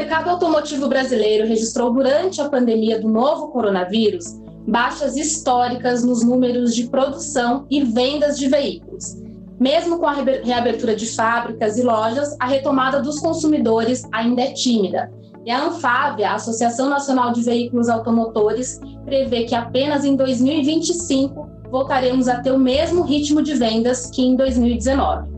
[0.00, 6.88] mercado automotivo brasileiro registrou durante a pandemia do novo coronavírus baixas históricas nos números de
[6.88, 9.16] produção e vendas de veículos.
[9.58, 15.12] Mesmo com a reabertura de fábricas e lojas, a retomada dos consumidores ainda é tímida.
[15.44, 22.26] E a Anfávia, a Associação Nacional de Veículos Automotores, prevê que apenas em 2025 voltaremos
[22.26, 25.28] a ter o mesmo ritmo de vendas que em 2019.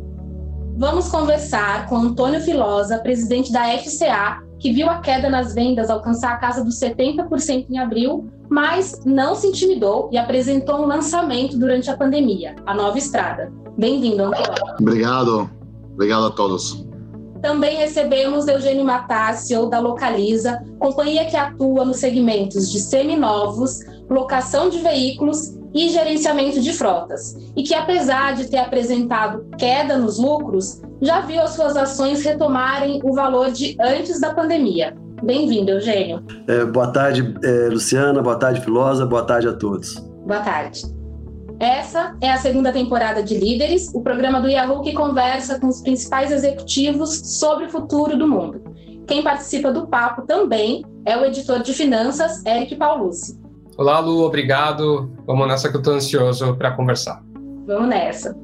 [0.76, 6.34] Vamos conversar com Antônio Filosa, presidente da FCA, que viu a queda nas vendas alcançar
[6.34, 11.90] a casa dos 70% em abril, mas não se intimidou e apresentou um lançamento durante
[11.90, 13.52] a pandemia, a Nova Estrada.
[13.76, 14.54] Bem-vindo, Antônio.
[14.80, 15.50] Obrigado.
[15.94, 16.86] Obrigado a todos.
[17.42, 24.78] Também recebemos Eugênio Matácio, da Localiza, companhia que atua nos segmentos de seminovos, locação de
[24.78, 31.20] veículos e gerenciamento de frotas, e que, apesar de ter apresentado queda nos lucros, já
[31.20, 34.94] viu as suas ações retomarem o valor de antes da pandemia.
[35.22, 36.22] Bem-vindo, Eugênio.
[36.48, 39.94] É, boa tarde, é, Luciana, boa tarde, Filosa, boa tarde a todos.
[40.26, 40.82] Boa tarde.
[41.60, 45.80] Essa é a segunda temporada de Líderes, o programa do Yahoo que conversa com os
[45.80, 48.60] principais executivos sobre o futuro do mundo.
[49.06, 53.41] Quem participa do papo também é o editor de finanças, Eric Paulucci.
[53.78, 55.10] Olá, Lu, obrigado.
[55.26, 57.22] Vamos nessa que eu estou ansioso para conversar.
[57.66, 58.36] Vamos nessa.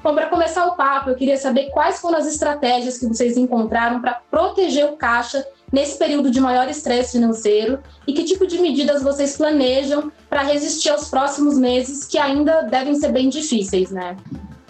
[0.00, 4.00] Bom, para começar o papo, eu queria saber quais foram as estratégias que vocês encontraram
[4.00, 9.02] para proteger o caixa nesse período de maior estresse financeiro e que tipo de medidas
[9.02, 14.16] vocês planejam para resistir aos próximos meses que ainda devem ser bem difíceis, né?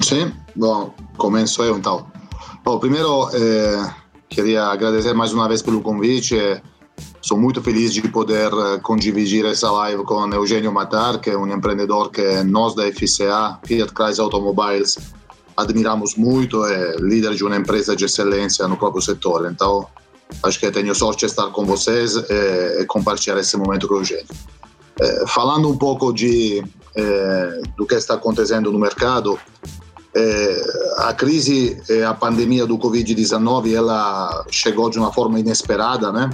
[0.01, 2.07] Sim, bom, começo eu então.
[2.63, 4.02] Bom, primeiro, eh,
[4.33, 6.35] Queria agradecer mais uma vez pelo convite.
[7.21, 11.47] Sou muito feliz de poder eh, condividir essa live com Eugênio Matar, que é um
[11.47, 14.97] empreendedor que nós da FCA, Fiat Chrysler Automobiles,
[15.55, 19.51] admiramos muito, é líder de uma empresa de excelência no próprio setor.
[19.53, 19.87] Então,
[20.43, 24.25] acho que tenho sorte de estar com vocês e, compartilhar esse momento com o Eugênio.
[24.99, 26.65] É, falando um pouco de,
[26.97, 29.39] é, do que está acontecendo no mercado,
[30.15, 30.63] é,
[30.99, 36.31] a crise, é, a pandemia do Covid-19, ela chegou de uma forma inesperada, né?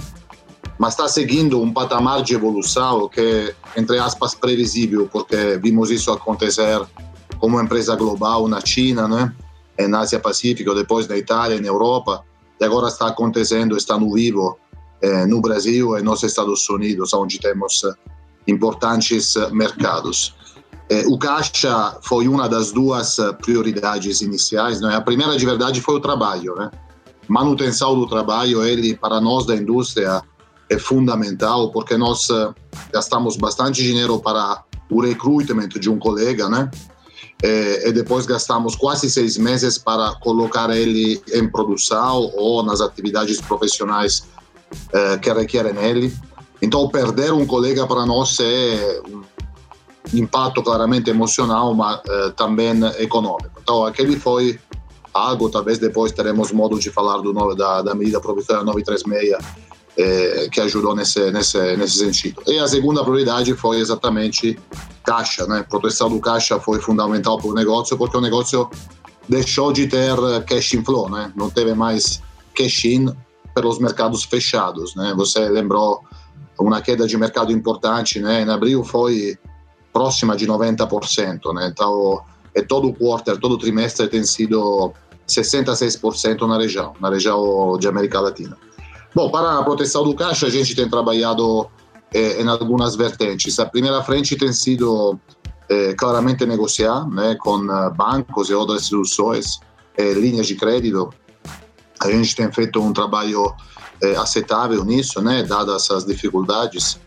[0.77, 6.11] Mas está seguindo um patamar de evolução que é, entre aspas, previsível, porque vimos isso
[6.11, 6.81] acontecer
[7.37, 9.33] como empresa global na China, né?
[9.87, 12.23] Na Ásia Pacífico, depois na Itália, na Europa,
[12.59, 14.59] e agora está acontecendo, está no vivo
[15.01, 17.83] eh, no Brasil e nos Estados Unidos, onde temos
[18.45, 20.35] importantes mercados.
[21.07, 24.81] O caixa foi uma das duas eh, prioridades iniciais.
[24.81, 24.95] Né?
[24.95, 26.55] A primeira, de verdade, foi o trabalho.
[26.55, 26.71] Né?
[27.27, 30.23] Manutenção do trabalho, ele, para nós da indústria,
[30.67, 32.53] é fundamental, porque nós eh,
[32.91, 36.71] gastamos bastante dinheiro para o recrutamento de um colega, né?
[37.41, 44.27] E depois gastamos quase seis meses para colocar ele em produção ou nas atividades profissionais
[45.21, 46.13] que requerem ele.
[46.61, 49.01] Então, perder um colega para nós é
[50.13, 53.59] impatto claramente emocional, mas eh, também econômico.
[53.61, 54.59] Então, aquele foi
[55.13, 59.37] algo, talvez depois teremos modo de falar do, da, da medida provisória 936,
[59.97, 62.41] eh, que ajudou nesse, nesse, nesse sentido.
[62.47, 64.57] E a segunda prioridade foi exatamente
[65.03, 65.65] caixa, né?
[65.69, 68.69] Proteção do caixa foi fundamental para o negócio, porque o negócio
[69.27, 70.15] deixou de ter
[70.45, 71.31] cash inflow, né?
[71.35, 72.21] Não teve mais
[72.55, 73.13] cash in
[73.53, 75.13] pelos mercados fechados, né?
[75.17, 76.03] Você lembrou
[76.59, 78.41] uma queda de mercado importante, né?
[78.41, 79.37] Em abril foi
[79.99, 81.69] próxima de 90%, né?
[81.69, 82.23] Então,
[82.55, 84.93] é todo quarter, todo trimestre tem sido
[85.27, 88.57] 66% na região, na região de América Latina.
[89.13, 91.67] Bom, para a proteção do caixa, a gente tem trabalhado
[92.13, 93.59] eh, em algumas vertentes.
[93.59, 95.19] A primeira frente tem sido
[95.67, 97.59] eh, claramente negociar né, com
[97.93, 99.59] bancos e outras instituições
[99.97, 101.09] eh, linhas de crédito.
[101.99, 103.53] A gente tem feito um trabalho
[104.01, 106.97] eh, aceitável nisso, né, dadas as dificuldades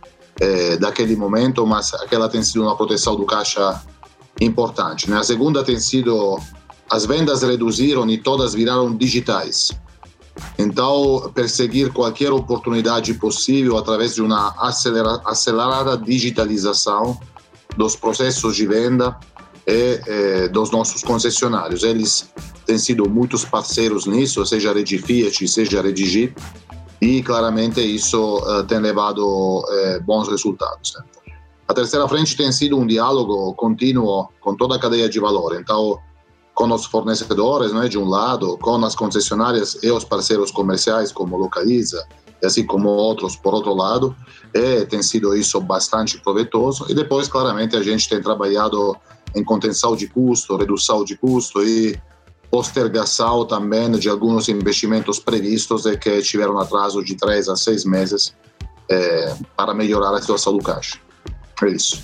[0.40, 3.80] é, daquele momento, mas aquela tem sido uma proteção do caixa
[4.40, 5.08] importante.
[5.08, 5.18] Né?
[5.18, 6.38] A segunda tem sido
[6.90, 9.70] as vendas reduziram e todas viraram digitais.
[10.58, 14.54] Então, perseguir qualquer oportunidade possível através de uma
[15.24, 17.18] acelerada digitalização
[17.76, 19.16] dos processos de venda
[19.66, 21.82] e eh, dos nossos concessionários.
[21.82, 22.30] Eles
[22.66, 26.34] têm sido muitos parceiros nisso, seja a Rede Fiat, seja a Rede Jeep,
[27.02, 30.94] e claramente isso uh, tem levado uh, bons resultados.
[30.94, 31.02] Né?
[31.66, 35.98] A terceira frente tem sido um diálogo contínuo com toda a cadeia de valor, então
[36.54, 41.36] com os fornecedores, né, de um lado, com as concessionárias e os parceiros comerciais como
[41.36, 42.06] Localiza,
[42.40, 44.14] e assim como outros por outro lado,
[44.54, 46.86] e tem sido isso bastante proveitoso.
[46.88, 48.94] E depois, claramente, a gente tem trabalhado
[49.34, 51.98] em contenção de custo, redução de custo e
[52.52, 58.34] postergação também de alguns investimentos previstos e que tiveram atraso de três a seis meses
[58.90, 60.98] é, para melhorar a situação do caixa.
[61.62, 62.02] É isso.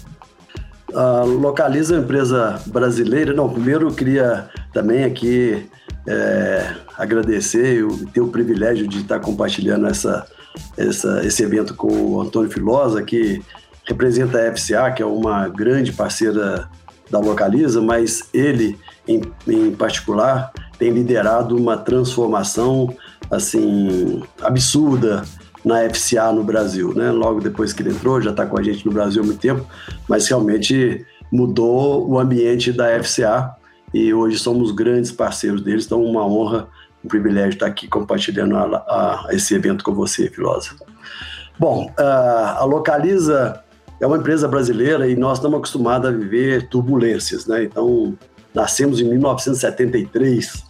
[0.95, 3.35] A Localiza é uma empresa brasileira.
[3.35, 5.69] Não, primeiro eu queria também aqui
[6.07, 10.27] é, agradecer e ter o privilégio de estar compartilhando essa,
[10.79, 13.43] essa, esse evento com o Antônio Filosa, que
[13.85, 16.71] representa a FCA, que é uma grande parceira
[17.11, 22.95] da Localiza, mas ele, em, em particular, tem liderado uma transformação
[23.31, 25.25] assim absurda
[25.65, 27.11] na FCA no Brasil, né?
[27.11, 29.67] Logo depois que ele entrou, já está com a gente no Brasil há muito tempo,
[30.09, 33.55] mas realmente mudou o ambiente da FCA
[33.93, 36.69] e hoje somos grandes parceiros deles, então uma honra,
[37.05, 40.71] um privilégio estar aqui compartilhando a, a, esse evento com você, Filosa.
[41.59, 43.63] Bom, a Localiza
[44.01, 47.65] é uma empresa brasileira e nós estamos acostumados a viver turbulências, né?
[47.65, 48.17] Então,
[48.55, 50.65] nascemos em 1973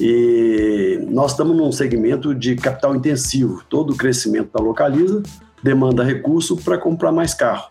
[0.00, 3.62] e nós estamos num segmento de capital intensivo.
[3.68, 5.22] Todo o crescimento da Localiza
[5.62, 7.70] demanda recurso para comprar mais carro.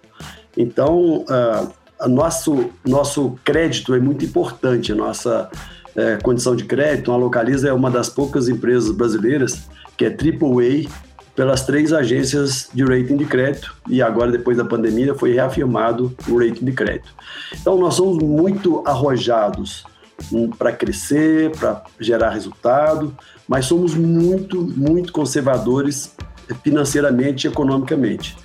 [0.55, 5.49] Então, uh, nosso, nosso crédito é muito importante, a nossa
[5.95, 7.11] uh, condição de crédito.
[7.11, 10.89] A Localiza é uma das poucas empresas brasileiras que é AAA
[11.37, 16.39] pelas três agências de rating de crédito e agora, depois da pandemia, foi reafirmado o
[16.39, 17.13] rating de crédito.
[17.61, 19.85] Então, nós somos muito arrojados
[20.33, 23.15] hum, para crescer, para gerar resultado,
[23.47, 26.15] mas somos muito, muito conservadores
[26.63, 28.35] financeiramente e economicamente.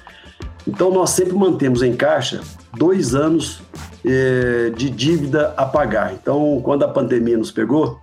[0.68, 2.42] Então, nós sempre mantemos em caixa
[2.76, 3.62] dois anos
[4.04, 6.12] eh, de dívida a pagar.
[6.12, 8.02] Então, quando a pandemia nos pegou,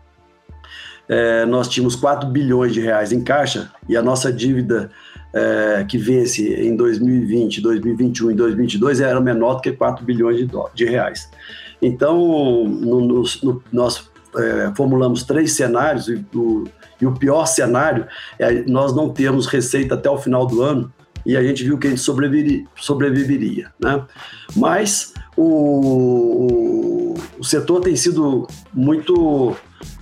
[1.09, 4.91] é, nós tínhamos 4 bilhões de reais em caixa e a nossa dívida
[5.33, 10.47] é, que vence em 2020, 2021 e 2022 era menor do que 4 bilhões de,
[10.73, 11.29] de reais.
[11.81, 16.65] Então, no, no, nós é, formulamos três cenários e o,
[17.01, 18.05] e o pior cenário
[18.37, 20.91] é nós não termos receita até o final do ano
[21.25, 24.05] e a gente viu que a gente sobreviveria, sobreviveria né?
[24.55, 29.55] Mas o, o, setor tem sido muito.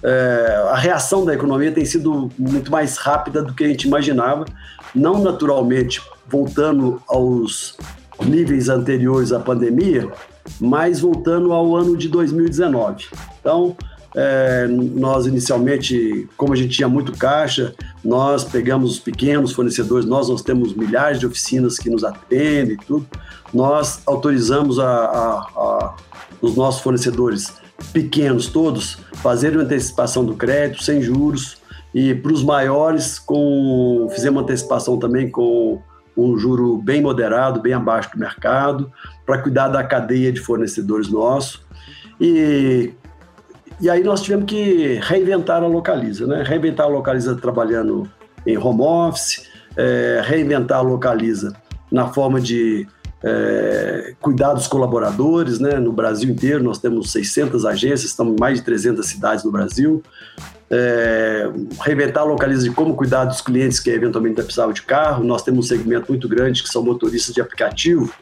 [0.04, 4.46] É, a reação da economia tem sido muito mais rápida do que a gente imaginava,
[4.94, 7.78] não naturalmente voltando aos
[8.26, 10.12] níveis anteriores à pandemia,
[10.60, 13.06] mas voltando ao ano de 2019.
[13.40, 13.76] Então,
[14.16, 20.30] é, nós inicialmente, como a gente tinha muito caixa, nós pegamos os pequenos fornecedores, nós,
[20.30, 23.06] nós temos milhares de oficinas que nos atendem e tudo,
[23.54, 25.96] nós autorizamos a, a, a,
[26.42, 27.54] os nossos fornecedores
[27.92, 31.58] pequenos todos fazerem antecipação do crédito sem juros
[31.94, 35.82] e para os maiores com fizemos antecipação também com
[36.16, 38.92] um juro bem moderado, bem abaixo do mercado,
[39.26, 41.62] para cuidar da cadeia de fornecedores nossos.
[42.20, 42.94] E
[43.80, 46.44] e aí nós tivemos que reinventar a Localiza, né?
[46.44, 48.10] Reinventar a Localiza trabalhando
[48.46, 51.56] em home office, é, reinventar a Localiza
[51.92, 52.88] na forma de
[53.28, 55.80] é, cuidar dos colaboradores, né?
[55.80, 60.02] No Brasil inteiro nós temos 600 agências, estamos em mais de 300 cidades no Brasil.
[60.70, 61.50] É,
[61.82, 65.24] reinventar Localiza de como cuidar dos clientes que eventualmente precisavam de carro.
[65.24, 68.14] Nós temos um segmento muito grande que são motoristas de aplicativo.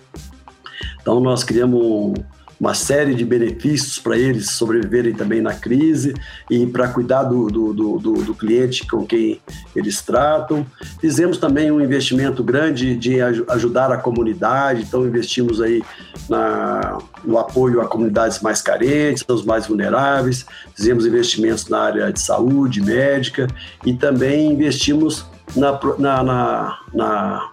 [1.02, 2.14] Então nós criamos
[2.60, 6.14] uma série de benefícios para eles sobreviverem também na crise
[6.50, 9.42] e para cuidar do, do, do, do, cliente com quem
[9.76, 10.66] eles tratam.
[11.00, 15.84] Fizemos também um investimento grande de ajudar a comunidade, então investimos aí
[16.30, 22.20] na, no apoio a comunidades mais carentes, aos mais vulneráveis, fizemos investimentos na área de
[22.20, 23.48] saúde, médica
[23.86, 27.52] e também investimos na, na, na, na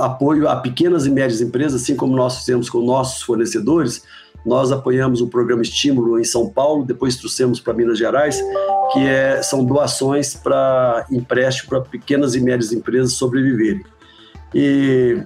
[0.00, 4.02] apoio a pequenas e médias empresas, assim como nós fizemos com nossos fornecedores.
[4.44, 8.42] Nós apoiamos o programa Estímulo em São Paulo, depois trouxemos para Minas Gerais,
[8.92, 13.84] que é, são doações para empréstimo para pequenas e médias empresas sobreviverem.
[14.54, 15.22] E,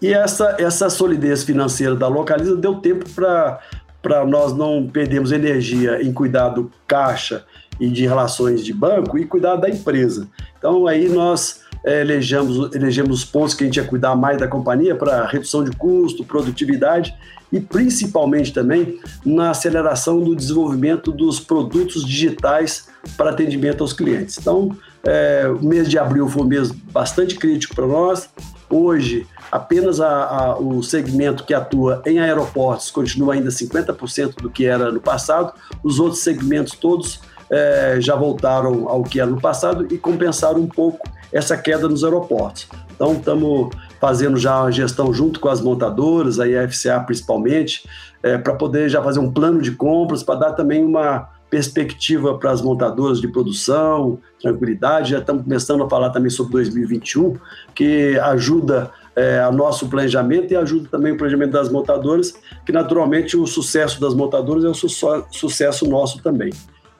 [0.00, 6.12] e essa, essa solidez financeira da Localiza deu tempo para nós não perdermos energia em
[6.12, 7.44] cuidar do caixa
[7.80, 10.28] e de relações de banco e cuidar da empresa.
[10.58, 14.48] Então aí nós é, elegemos, elegemos os pontos que a gente ia cuidar mais da
[14.48, 17.14] companhia para redução de custo, produtividade
[17.52, 24.36] e principalmente também na aceleração do desenvolvimento dos produtos digitais para atendimento aos clientes.
[24.36, 28.28] Então, é, o mês de abril foi um mês bastante crítico para nós.
[28.68, 34.66] Hoje, apenas a, a, o segmento que atua em aeroportos continua ainda 50% do que
[34.66, 35.52] era no passado.
[35.84, 40.66] Os outros segmentos todos é, já voltaram ao que era no passado e compensaram um
[40.66, 42.68] pouco essa queda nos aeroportos.
[42.94, 47.88] Então, estamos fazendo já a gestão junto com as montadoras, a FCA principalmente,
[48.22, 52.50] é, para poder já fazer um plano de compras, para dar também uma, perspectiva para
[52.50, 55.12] as montadoras de produção, tranquilidade.
[55.12, 57.36] Já estamos começando a falar também sobre 2021,
[57.74, 63.36] que ajuda é, a nosso planejamento e ajuda também o planejamento das montadoras, que naturalmente
[63.36, 64.88] o sucesso das montadoras é o su
[65.30, 66.52] sucesso nosso também.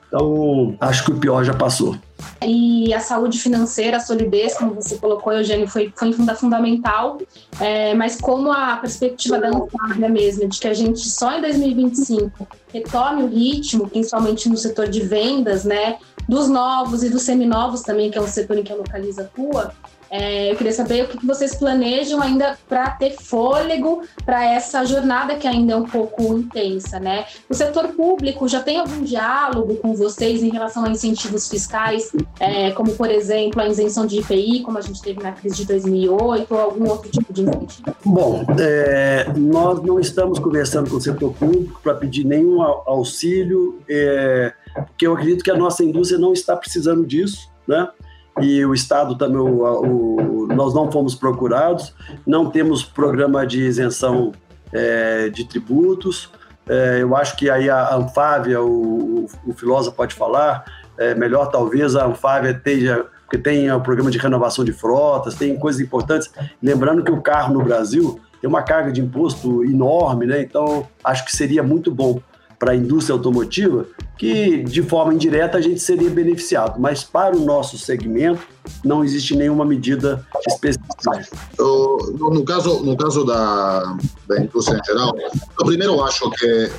[0.07, 1.95] Então, acho que o pior já passou.
[2.41, 7.19] E a saúde financeira, a solidez, como você colocou, Eugênio, foi, foi fundamental.
[7.59, 12.47] É, mas como a perspectiva da Anfávia mesmo, de que a gente só em 2025
[12.73, 15.97] retome o ritmo, principalmente no setor de vendas, né,
[16.27, 19.73] dos novos e dos seminovos também, que é um setor em que a Localiza atua,
[20.09, 25.35] é, eu queria saber o que vocês planejam ainda para ter fôlego para essa jornada
[25.35, 27.25] que ainda é um pouco intensa, né?
[27.49, 32.71] O setor público já tem algum diálogo com vocês em relação a incentivos fiscais, é,
[32.71, 36.53] como por exemplo a isenção de IPI, como a gente teve na crise de 2008,
[36.53, 37.95] ou algum outro tipo de incentivo?
[38.05, 44.53] Bom, é, nós não estamos conversando com o setor público para pedir nenhum auxílio, é,
[44.73, 47.87] porque eu acredito que a nossa indústria não está precisando disso, né?
[48.39, 51.93] E o Estado também, o, o, nós não fomos procurados,
[52.25, 54.31] não temos programa de isenção
[54.71, 56.29] é, de tributos.
[56.67, 60.65] É, eu acho que aí a Anfávia, o, o, filósofo pode falar,
[60.97, 65.57] é melhor talvez a Anfávia esteja, porque tem o programa de renovação de frotas, tem
[65.57, 66.29] coisas importantes.
[66.61, 70.41] Lembrando que o carro no Brasil tem uma carga de imposto enorme, né?
[70.41, 72.21] então acho que seria muito bom
[72.59, 73.85] para a indústria automotiva,
[74.17, 78.41] que de forma indireta a gente seria beneficiado, mas para o nosso segmento
[78.83, 81.27] não existe nenhuma medida específica.
[81.57, 81.97] No,
[82.31, 83.97] no caso, no caso da,
[84.27, 85.15] da indústria em geral,
[85.59, 86.69] eu primeiro acho que,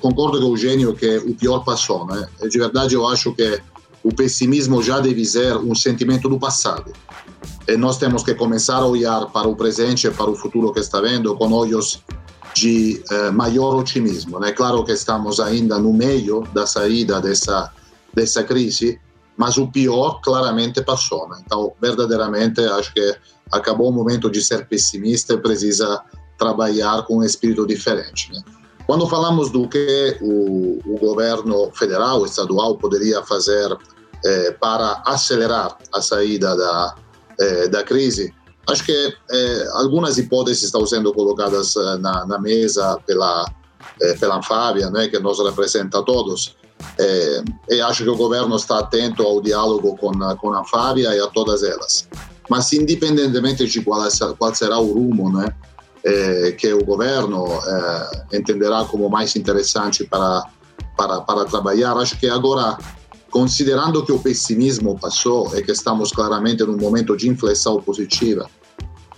[0.00, 2.26] concordo com o Eugênio que o pior passou, né?
[2.48, 3.60] De verdade eu acho que
[4.02, 6.92] o pessimismo já deve ser um sentimento do passado.
[7.66, 10.80] E nós temos que começar a olhar para o presente e para o futuro que
[10.80, 12.02] está vendo com olhos
[12.54, 14.42] de eh, maior otimismo.
[14.44, 17.72] É claro que estamos ainda no meio da saída dessa,
[18.14, 19.00] dessa crise,
[19.36, 21.28] mas o pior claramente passou.
[21.28, 21.42] Né?
[21.44, 23.16] Então, verdadeiramente, acho que
[23.52, 26.00] acabou o momento de ser pessimista e precisa
[26.38, 28.32] trabalhar com um espírito diferente.
[28.32, 28.40] Né?
[28.86, 33.76] Quando falamos do que o, o governo federal, estadual, poderia fazer
[34.24, 36.94] eh, para acelerar a saída da,
[37.40, 38.32] eh, da crise,
[38.66, 43.44] Acho que é, algumas hipóteses estão sendo colocadas eh, na, na mesa pela,
[44.00, 46.56] é, pela Anfávia, né, que nos representa a todos.
[46.98, 51.20] É, e acho que o governo está atento ao diálogo com, com a Anfávia e
[51.20, 52.08] a todas elas.
[52.48, 54.06] Mas, independentemente de qual,
[54.38, 55.54] qual será o rumo né,
[56.04, 57.46] é, que o governo
[58.32, 60.44] entenderá como mais interessante para,
[60.96, 62.78] para, para trabalhar, acho que agora
[63.34, 68.48] considerando que o pessimismo passou e que estamos claramente num momento de inflexão positiva,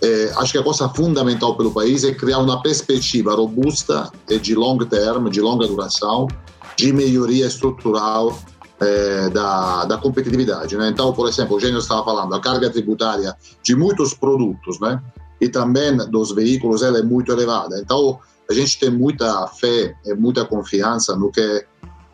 [0.01, 4.55] eh, acho que a coisa fundamental pelo país é criar uma perspectiva robusta e de
[4.55, 6.27] long term, de longa duração,
[6.75, 8.35] de melhoria estrutural
[8.79, 10.75] eh, da, da, competitividade.
[10.75, 10.89] Né?
[10.89, 14.99] Então, por exemplo, o Gênio estava falando, a carga tributária de muitos produtos né?
[15.39, 17.79] e também dos veículos ela é muito elevada.
[17.79, 18.19] Então,
[18.49, 21.67] a gente tem muita fé e muita confiança no que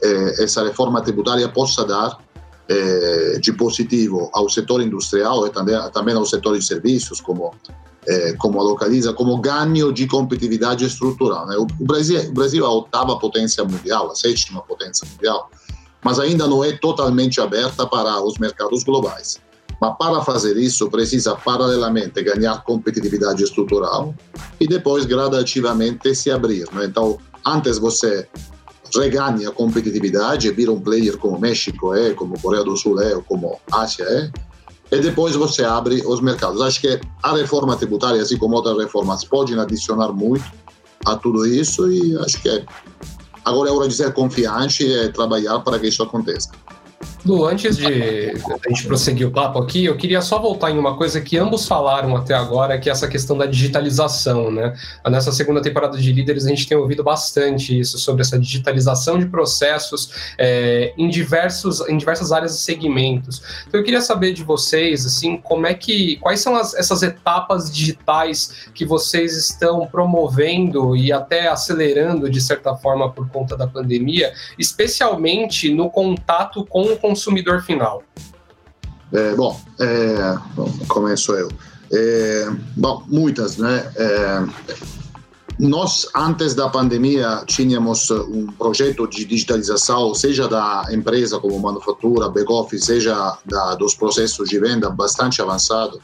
[0.03, 2.17] eh, essa reforma tributária possa dar
[2.67, 7.53] eh, de positivo ao setor industrial e também, também ao setor de serviços, como,
[8.05, 11.47] eh, como a localiza, como ganho de competitividade estrutural.
[11.47, 11.55] Né?
[11.57, 15.49] O, Brasil, o Brasil é a oitava potência mundial, a sétima potência mundial,
[16.03, 19.39] mas ainda não é totalmente aberta para os mercados globais.
[19.79, 24.13] Mas para fazer isso, precisa paralelamente ganhar competitividade estrutural
[24.59, 26.65] e depois gradativamente se abrir.
[26.71, 26.85] Né?
[26.85, 28.27] Então, antes você
[28.95, 33.23] reganha a competitividade, vira um player como México é, como Coreia do Sul é, ou
[33.23, 34.31] como Ásia é,
[34.91, 36.61] e depois você abre os mercados.
[36.61, 40.45] Acho que a reforma tributária, assim como outras reformas, podem adicionar muito
[41.05, 42.65] a tudo isso e acho que é,
[43.43, 46.51] agora é hora de ser confiante e trabalhar para que isso aconteça.
[47.25, 50.97] Lu, antes de a gente prosseguir o papo aqui, eu queria só voltar em uma
[50.97, 54.73] coisa que ambos falaram até agora, que é essa questão da digitalização, né?
[55.09, 59.25] Nessa segunda temporada de Líderes, a gente tem ouvido bastante isso, sobre essa digitalização de
[59.25, 63.41] processos é, em, diversos, em diversas áreas e segmentos.
[63.67, 67.73] Então, eu queria saber de vocês, assim, como é que, quais são as, essas etapas
[67.73, 74.33] digitais que vocês estão promovendo e até acelerando, de certa forma, por conta da pandemia,
[74.59, 78.03] especialmente no contato com o consumidor final?
[79.11, 80.35] É, bom, é,
[80.87, 81.49] começo eu.
[81.91, 83.91] É, bom, muitas, né?
[83.95, 84.43] É,
[85.59, 92.83] nós, antes da pandemia, tínhamos um projeto de digitalização, seja da empresa como manufatura, back-office,
[92.83, 96.01] seja da, dos processos de venda bastante avançado.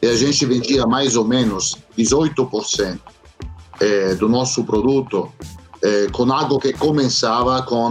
[0.00, 3.00] E a gente vendia mais ou menos 18%
[3.80, 5.28] é, do nosso produto
[5.82, 7.88] eh, com algo que começava com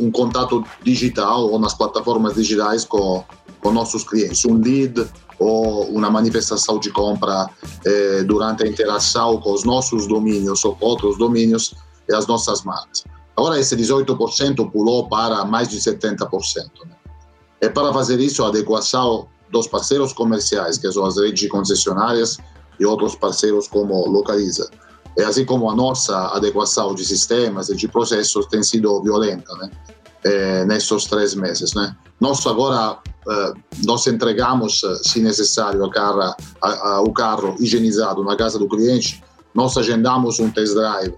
[0.00, 3.24] um contato digital ou nas plataformas digitais com,
[3.60, 5.06] com nossos clientes, um lead
[5.38, 7.48] ou uma manifestação de compra
[7.84, 11.74] eh, durante a interação com os nossos domínios ou outros domínios
[12.08, 13.04] e as nossas marcas.
[13.36, 16.28] Agora esse 18% pulou para mais de 70%.
[16.86, 16.94] Né?
[17.60, 22.38] E para fazer isso, a adequação dos parceiros comerciais, que são as redes concessionárias
[22.78, 24.70] e outros parceiros como Localiza,
[25.22, 29.70] assim como a nossa adequação de sistemas e de processos tem sido violenta, né?
[30.24, 31.94] É, nesses três meses, né?
[32.18, 33.52] Nós agora eh,
[33.84, 39.22] nós entregamos, se necessário, a carro, a, a, o carro higienizado na casa do cliente,
[39.54, 41.14] nós agendamos um test drive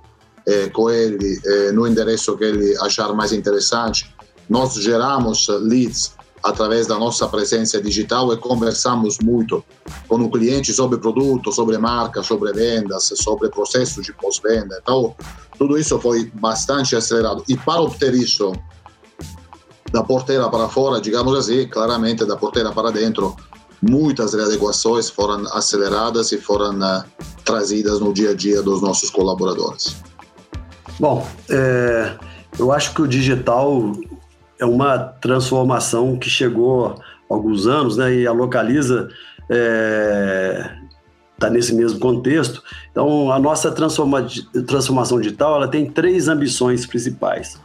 [0.47, 4.15] eh, com ele eh, no endereço que ele achar mais interessante,
[4.49, 9.65] nós geramos leads através da nossa presença digital e conversamos muito
[10.09, 14.79] com o cliente sobre produto, sobre marca, sobre vendas, sobre processo de pós-venda.
[14.81, 15.15] Então,
[15.59, 17.43] tudo isso foi bastante acelerado.
[17.49, 18.53] E para obter isso
[19.93, 23.35] da porteira para fora, digamos assim, claramente da porteira para dentro,
[23.81, 27.05] muitas readequações foram aceleradas e foram uh,
[27.45, 29.97] trazidas no dia a dia dos nossos colaboradores.
[30.99, 32.17] Bom, é,
[32.59, 33.93] eu acho que o digital
[34.59, 36.95] é uma transformação que chegou há
[37.29, 38.15] alguns anos, né?
[38.15, 39.09] E a Localiza
[39.43, 40.71] está é,
[41.39, 42.63] tá nesse mesmo contexto.
[42.91, 44.27] Então, a nossa transforma,
[44.67, 47.61] transformação digital ela tem três ambições principais: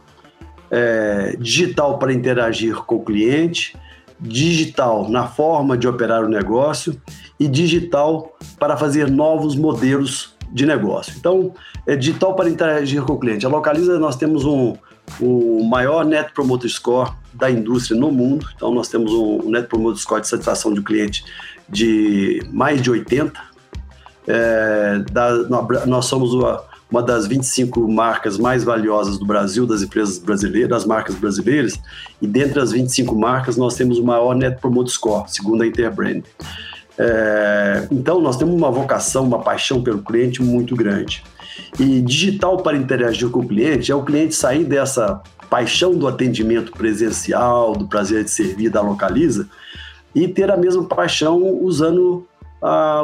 [0.70, 3.76] é, digital para interagir com o cliente,
[4.20, 7.00] digital na forma de operar o negócio
[7.38, 11.14] e digital para fazer novos modelos de negócio.
[11.18, 11.54] Então,
[11.86, 13.46] é digital para interagir com o cliente.
[13.46, 14.74] A Localiza, nós temos um,
[15.20, 18.46] o maior Net Promoter Score da indústria no mundo.
[18.54, 21.24] Então, nós temos um Net Promoter Score de satisfação do cliente
[21.68, 23.40] de mais de 80.
[24.26, 25.32] É, da,
[25.86, 30.84] nós somos uma, uma das 25 marcas mais valiosas do Brasil, das empresas brasileiras, das
[30.84, 31.80] marcas brasileiras,
[32.20, 36.22] e dentre as 25 marcas nós temos o maior Net Promoter Score, segundo a Interbrand.
[37.04, 41.24] É, então, nós temos uma vocação, uma paixão pelo cliente muito grande.
[41.78, 46.70] E digital para interagir com o cliente é o cliente sair dessa paixão do atendimento
[46.72, 49.48] presencial, do prazer de servir da Localiza,
[50.14, 52.26] e ter a mesma paixão usando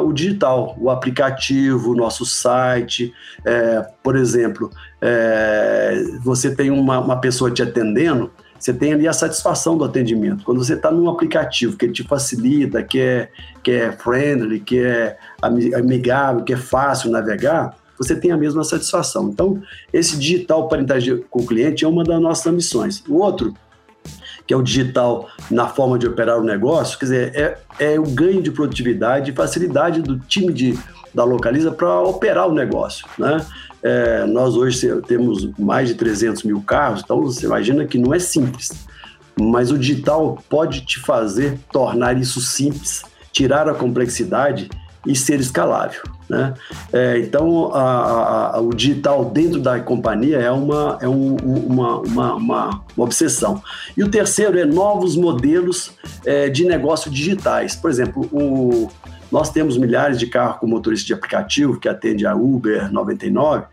[0.01, 3.13] o digital, o aplicativo, o nosso site.
[3.45, 9.13] É, por exemplo, é, você tem uma, uma pessoa te atendendo, você tem ali a
[9.13, 10.43] satisfação do atendimento.
[10.43, 13.29] Quando você está num aplicativo que te facilita, que é,
[13.63, 19.29] que é friendly, que é amigável, que é fácil navegar, você tem a mesma satisfação.
[19.29, 19.61] Então,
[19.93, 23.03] esse digital para interagir com o cliente é uma das nossas missões.
[23.07, 23.53] O outro,
[24.49, 27.59] que é o digital na forma de operar o negócio, quer dizer, é,
[27.91, 30.75] é o ganho de produtividade e facilidade do time de,
[31.13, 33.45] da Localiza para operar o negócio, né?
[33.83, 38.17] É, nós hoje temos mais de 300 mil carros, então você imagina que não é
[38.17, 38.71] simples.
[39.39, 44.67] Mas o digital pode te fazer tornar isso simples, tirar a complexidade
[45.05, 46.01] e ser escalável.
[46.27, 46.53] Né?
[46.91, 52.33] É, então, a, a, o digital dentro da companhia é, uma, é um, uma, uma,
[52.35, 53.61] uma, obsessão.
[53.97, 55.91] E o terceiro é novos modelos
[56.25, 57.75] é, de negócio digitais.
[57.75, 58.91] Por exemplo, o,
[59.31, 63.65] nós temos milhares de carros com motorista de aplicativo que atende a Uber 99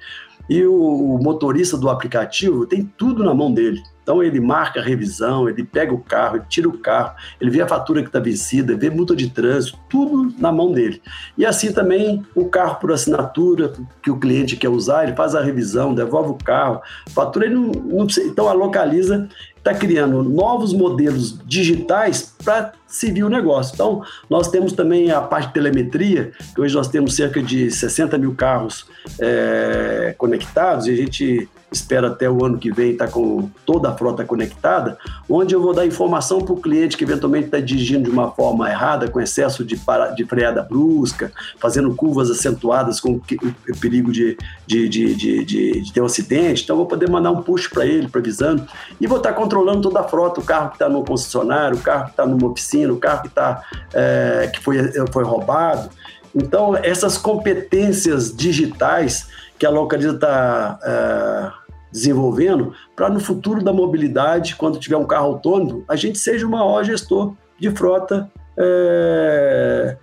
[0.49, 3.83] e o motorista do aplicativo tem tudo na mão dele.
[4.07, 7.61] Então ele marca a revisão, ele pega o carro, ele tira o carro, ele vê
[7.61, 11.03] a fatura que está vencida, vê multa de trânsito, tudo na mão dele.
[11.37, 15.43] E assim também o carro por assinatura que o cliente quer usar, ele faz a
[15.43, 20.73] revisão, devolve o carro, fatura ele não, não precisa, então a localiza está criando novos
[20.73, 23.75] modelos digitais para servir o negócio.
[23.75, 28.17] Então, nós temos também a parte de telemetria, que hoje nós temos cerca de 60
[28.17, 28.87] mil carros
[29.19, 33.91] é, conectados, e a gente espera até o ano que vem estar tá com toda
[33.91, 34.97] a frota conectada,
[35.29, 38.71] onde eu vou dar informação para o cliente que eventualmente está dirigindo de uma forma
[38.71, 44.37] errada, com excesso de, para, de freada brusca, fazendo curvas acentuadas com o perigo de,
[44.67, 46.63] de, de, de, de ter um acidente.
[46.63, 48.67] Então, vou poder mandar um push para ele, previsando,
[49.01, 51.81] e vou estar tá controlando toda a frota, o carro que está no concessionário, o
[51.81, 54.79] carro que está numa oficina, o carro que, tá, é, que foi,
[55.13, 55.91] foi roubado.
[56.35, 59.27] Então, essas competências digitais
[59.59, 65.27] que a Localiza está é, desenvolvendo para no futuro da mobilidade, quando tiver um carro
[65.27, 69.97] autônomo, a gente seja o maior gestor de frota é,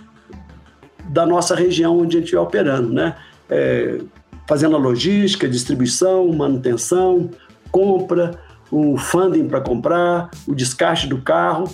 [1.09, 3.15] da nossa região onde a gente estiver operando, né?
[3.49, 3.99] É,
[4.47, 7.29] fazendo a logística, distribuição, manutenção,
[7.71, 8.39] compra,
[8.71, 11.69] o funding para comprar, o descarte do carro.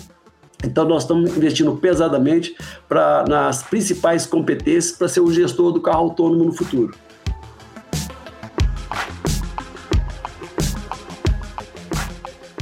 [0.62, 2.54] Então, nós estamos investindo pesadamente
[2.86, 6.94] pra, nas principais competências para ser o gestor do carro autônomo no futuro.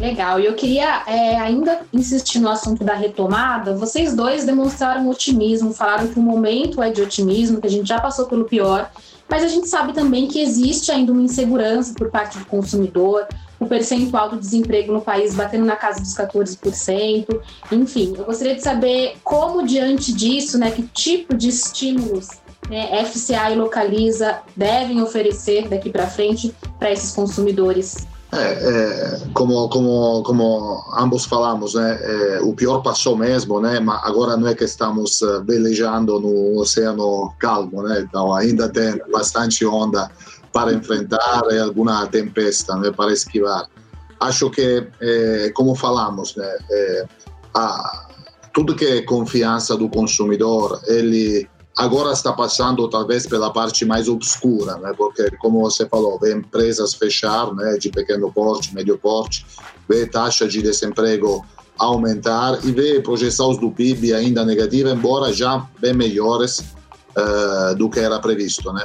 [0.01, 0.39] Legal.
[0.39, 3.75] E eu queria é, ainda insistir no assunto da retomada.
[3.75, 8.01] Vocês dois demonstraram otimismo, falaram que o momento é de otimismo, que a gente já
[8.01, 8.91] passou pelo pior,
[9.29, 13.27] mas a gente sabe também que existe ainda uma insegurança por parte do consumidor,
[13.59, 17.41] o percentual do desemprego no país batendo na casa dos 14%.
[17.73, 22.29] Enfim, eu gostaria de saber como, diante disso, né, que tipo de estímulos
[22.71, 28.07] né, FCA e Localiza devem oferecer daqui para frente para esses consumidores?
[28.31, 34.05] É, é, como, como, como ambos falamos, né, é, o pior passou mesmo, né, mas
[34.05, 39.65] agora não é que estamos eh, velejando no oceano calmo, né, então ainda tem bastante
[39.65, 40.11] onda
[40.53, 43.67] para enfrentar alguma tempesta, né, para esquivar.
[44.21, 47.07] Acho que, é, como falamos, né, é,
[47.55, 48.09] a,
[48.53, 54.77] tudo que é confiança do consumidor, ele agora está passando talvez pela parte mais obscura,
[54.79, 54.93] né?
[54.99, 57.79] porque como você falou, vê empresas fechar, né?
[57.79, 59.47] de pequeno porte, médio porte,
[59.89, 61.47] vê taxa de desemprego
[61.79, 68.01] aumentar e vê projeções do PIB ainda negativas, embora já bem melhores uh, do que
[68.01, 68.73] era previsto.
[68.73, 68.85] Né?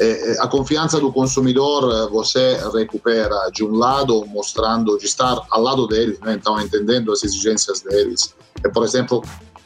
[0.00, 5.86] E, a confiança do consumidor você recupera de um lado mostrando de estar ao lado
[5.86, 6.34] dele, né?
[6.34, 8.34] então entendendo as exigências deles.
[8.64, 9.22] E, por exemplo,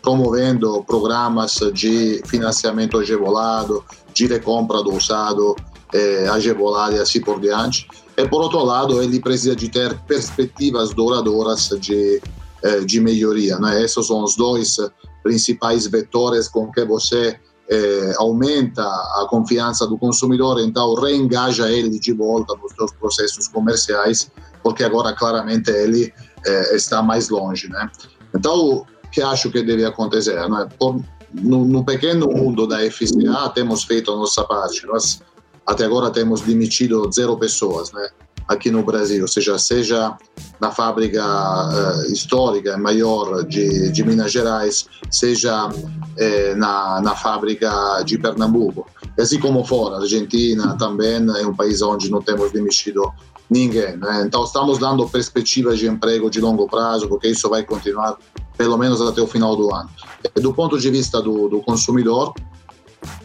[0.07, 5.57] promovendo programas de financiamento agevolado, de recompra do usado
[5.93, 7.89] eh, agevolado e assim por diante.
[8.17, 12.23] E, por outro lado, ele precisa de ter perspectivas duradouras de,
[12.63, 13.59] eh, de melhoria.
[13.59, 13.83] Né?
[13.83, 14.77] Esses são os dois
[15.25, 17.37] principais vetores com que você
[17.69, 24.31] eh, aumenta a confiança do consumidor, então reengaja ele de volta nos seus processos comerciais,
[24.63, 26.15] porque agora claramente ele
[26.47, 27.69] eh, está mais longe.
[27.69, 27.91] Né?
[28.33, 28.87] Então,
[29.17, 30.37] que acho que deve acontecer.
[30.47, 30.69] Né?
[30.79, 31.03] Por,
[31.33, 34.87] no, no, pequeno mundo da FCA temos feito a nossa parte.
[34.87, 35.23] Nós
[35.67, 38.11] até agora temos demitido zero pessoas, né?
[38.47, 40.17] Aqui no Brasil, ou seja, seja
[40.61, 45.69] na fábrica uh, histórica maior de, de Minas Gerais, seja
[46.17, 47.69] eh, na, na fábrica
[48.05, 48.87] de Pernambuco.
[49.19, 53.13] Assim como fora, Argentina também é um país onde não temos demitido
[53.51, 53.97] ninguém.
[53.97, 54.23] Né?
[54.25, 58.17] Então, estamos dando perspectivas de emprego de longo prazo, porque isso vai continuar
[58.57, 59.91] pelo menos até o final do ano.
[60.35, 62.35] Do ponto de vista do, do consumidor,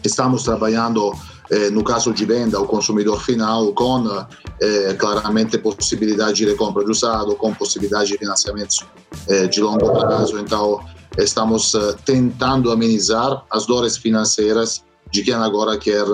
[0.04, 1.12] estamos trabalhando
[1.50, 4.06] eh, no caso de venda ao consumidor final com
[4.60, 8.86] eh, claramente possibilidade de recompra de usado, com possibilidade de financiamentos
[9.28, 10.38] eh, de longo prazo.
[10.38, 10.80] Então,
[11.18, 16.04] estamos eh, tentando amenizar as dores financeiras de quem agora quer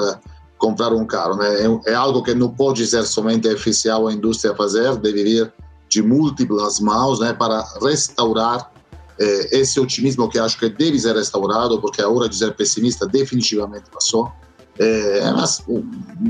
[0.59, 1.37] comprar um carro.
[1.37, 1.67] Né?
[1.67, 5.53] É, é, algo que não pode ser somente oficial a indústria fazer, deve vir
[5.89, 8.71] de múltiplas mãos né, para restaurar
[9.19, 13.07] eh, esse otimismo que acho que deve ser restaurado, porque a hora de ser pessimista
[13.07, 14.31] definitivamente passou.
[14.79, 15.65] Eh, mas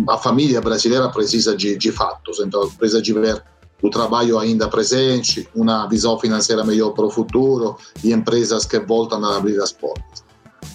[0.09, 3.43] a família brasileira precisa de, de fatos, então precisa de ver
[3.83, 9.25] o trabalho ainda presente, uma visão financeira melhor para o futuro e empresas que voltam
[9.25, 10.25] a abrir as portas.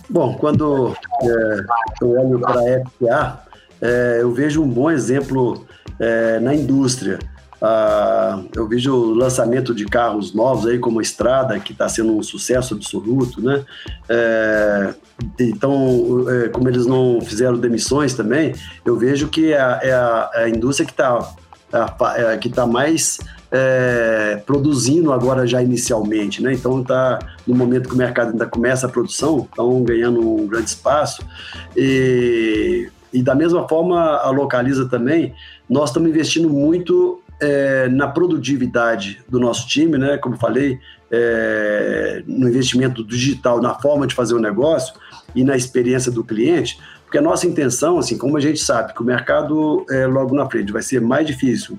[0.10, 1.60] Bom, quando é,
[2.02, 3.44] eu olho para a FTA,
[3.82, 5.66] é, eu vejo um bom exemplo
[6.00, 7.20] é, na indústria.
[7.66, 12.18] Ah, eu vejo o lançamento de carros novos aí, como a Estrada, que está sendo
[12.18, 13.64] um sucesso absoluto, né?
[14.10, 14.94] É,
[15.40, 20.32] então, é, como eles não fizeram demissões também, eu vejo que é a, é a,
[20.34, 21.36] é a indústria que está
[22.18, 23.18] é, que tá mais
[23.50, 26.52] é, produzindo agora já inicialmente, né?
[26.52, 30.68] Então está no momento que o mercado ainda começa a produção, estão ganhando um grande
[30.68, 31.26] espaço
[31.78, 35.34] e, e da mesma forma a Localiza também,
[35.70, 40.18] nós estamos investindo muito é, na produtividade do nosso time, né?
[40.18, 40.80] Como falei,
[41.12, 44.96] é, no investimento digital, na forma de fazer o negócio
[45.36, 49.02] e na experiência do cliente, porque a nossa intenção, assim, como a gente sabe que
[49.02, 51.78] o mercado é, logo na frente vai ser mais difícil,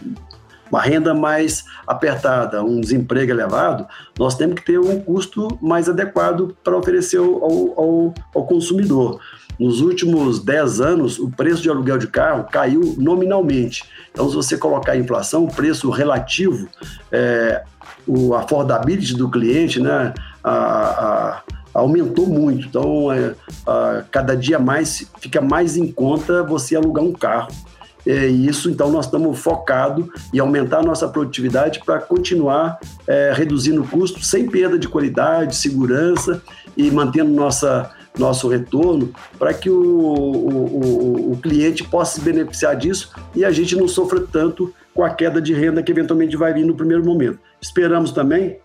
[0.75, 3.87] uma renda mais apertada, um desemprego elevado,
[4.19, 9.21] nós temos que ter um custo mais adequado para oferecer ao, ao, ao consumidor.
[9.59, 13.85] Nos últimos 10 anos, o preço de aluguel de carro caiu nominalmente.
[14.11, 16.69] Então, se você colocar a inflação, o preço relativo,
[17.13, 17.63] é,
[18.05, 22.67] o affordability do cliente, né, a, a, aumentou muito.
[22.67, 23.33] Então, é,
[23.65, 27.53] a, cada dia mais fica mais em conta você alugar um carro.
[28.07, 33.83] É, isso, então, nós estamos focados em aumentar a nossa produtividade para continuar é, reduzindo
[33.83, 36.43] o custo sem perda de qualidade, segurança
[36.77, 43.11] e mantendo nossa nosso retorno para que o, o, o, cliente possa se beneficiar disso
[43.35, 46.65] e a gente não sofra tanto com a queda de renda que eventualmente vai vir
[46.65, 47.41] no primeiro momento.
[47.61, 48.59] Esperamos também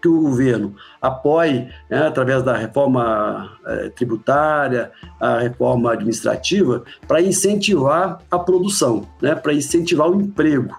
[0.00, 8.20] que o governo apoie, né, através da reforma é, tributária, a reforma administrativa, para incentivar
[8.30, 10.74] a produção, né, para incentivar o emprego.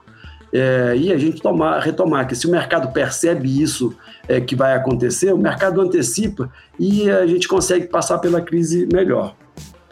[0.52, 3.96] é, e a gente tomar, retomar que se o mercado percebe isso
[4.28, 9.36] é, que vai acontecer, o mercado antecipa e a gente consegue passar pela crise melhor.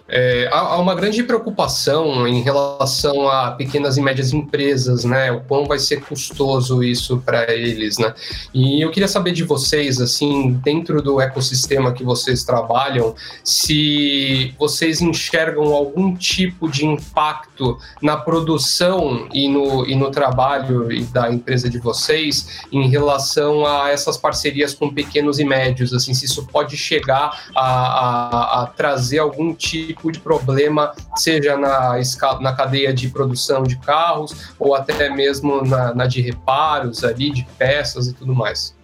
[0.09, 5.31] É, há, uma grande preocupação em relação a pequenas e médias empresas, né?
[5.31, 8.13] O quão vai ser custoso isso para eles, né?
[8.53, 15.01] E eu queria saber de vocês, assim, dentro do ecossistema que vocês trabalham, se vocês
[15.01, 21.79] enxergam algum tipo de impacto na produção e no, e no trabalho da empresa de
[21.79, 27.49] vocês em relação a essas parcerias com pequenos e médios, assim, se isso pode chegar
[27.53, 31.95] a, a, a trazer algum tipo tipo de problema, seja na,
[32.39, 37.45] na cadeia de produção de carros ou até mesmo na, na de reparos ali, de
[37.57, 38.75] peças e tudo mais.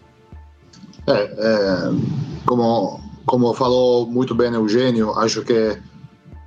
[1.08, 1.92] É, é,
[2.46, 5.78] como, como falou muito bem Eugênio, acho que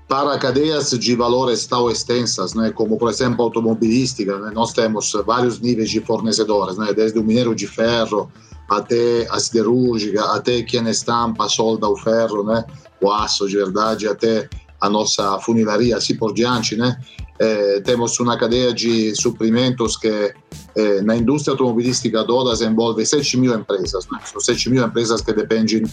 [0.08, 5.60] para cadeias de valores tão extensas, né, como por exemplo automobilística, né, nós temos vários
[5.60, 8.30] níveis de fornecedores, né, desde o mineiro de ferro
[8.68, 12.64] até a siderúrgica, até quem estampa, solda o ferro, né,
[13.00, 14.48] o aço de verdade, até
[14.80, 16.98] a nossa funilaria, assim por diante, né?
[17.38, 20.34] Eh, temos uma cadeia de suprimentos que
[20.74, 24.18] eh, na indústria automobilística toda envolve 7 mil empresas, né?
[24.24, 25.84] são 7 mil empresas que dependem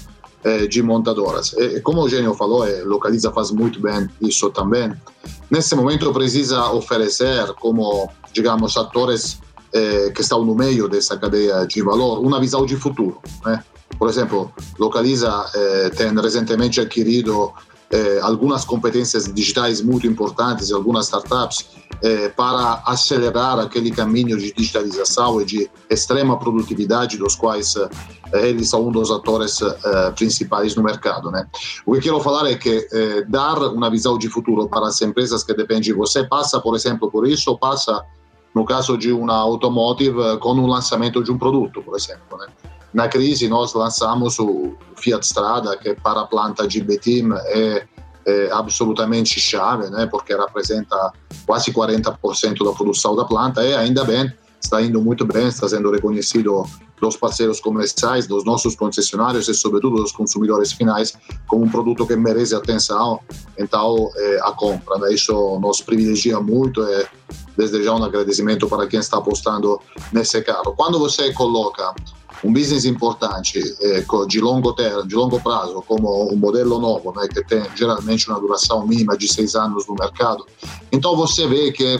[0.44, 1.54] eh, de montadoras.
[1.54, 4.94] E, como o Eugênio falou, e Localiza faz muito bem isso também,
[5.52, 9.42] nesse momento precisa oferecer como, digamos, atores
[10.13, 13.63] que estão no meio dessa cadeia de valor, uma visão de futuro, né?
[13.97, 15.45] Por exemplo, Localiza
[15.95, 17.53] tem recentemente adquirido
[17.93, 21.67] eh, algumas competências digitais muito importantes em algumas startups
[22.01, 28.69] eh, para acelerar aquele caminho de digitalização e de extrema produtividade dos quais eh, eles
[28.69, 31.29] são um dos atores eh, principais no mercado.
[31.29, 31.47] Né?
[31.86, 35.43] O que quero falar é que eh, dar uma visão de futuro para as empresas
[35.43, 38.03] que dependem de você passa, por exemplo, por isso, passa
[38.56, 42.39] no caso de uma automotive com o lançamento de um produto, por exemplo.
[42.39, 42.47] Né?
[42.93, 47.86] Na crise nós lançamos o Fiat Strada, que para a planta Betim é,
[48.25, 51.12] é absolutamente chave, né, porque representa
[51.45, 55.91] quase 40% da produção da planta e ainda bem, está indo muito bem, está sendo
[55.91, 56.65] reconhecido
[57.01, 61.13] dos parceiros comerciais, dos nossos concessionários e sobretudo dos consumidores finais
[61.47, 63.19] como um produto que merece atenção,
[63.58, 64.97] então é, a compra.
[64.99, 65.13] Né?
[65.13, 67.06] Isso nos privilegia muito e
[67.58, 69.79] desde já um agradecimento para quem está apostando
[70.13, 70.73] nesse carro.
[70.77, 71.93] Quando você coloca
[72.43, 77.27] um business importante ecco, de longo termo, de longo prazo, como um modelo novo, né,
[77.27, 80.45] que tem geralmente uma duração mínima de seis anos no mercado,
[80.91, 81.99] então você vê que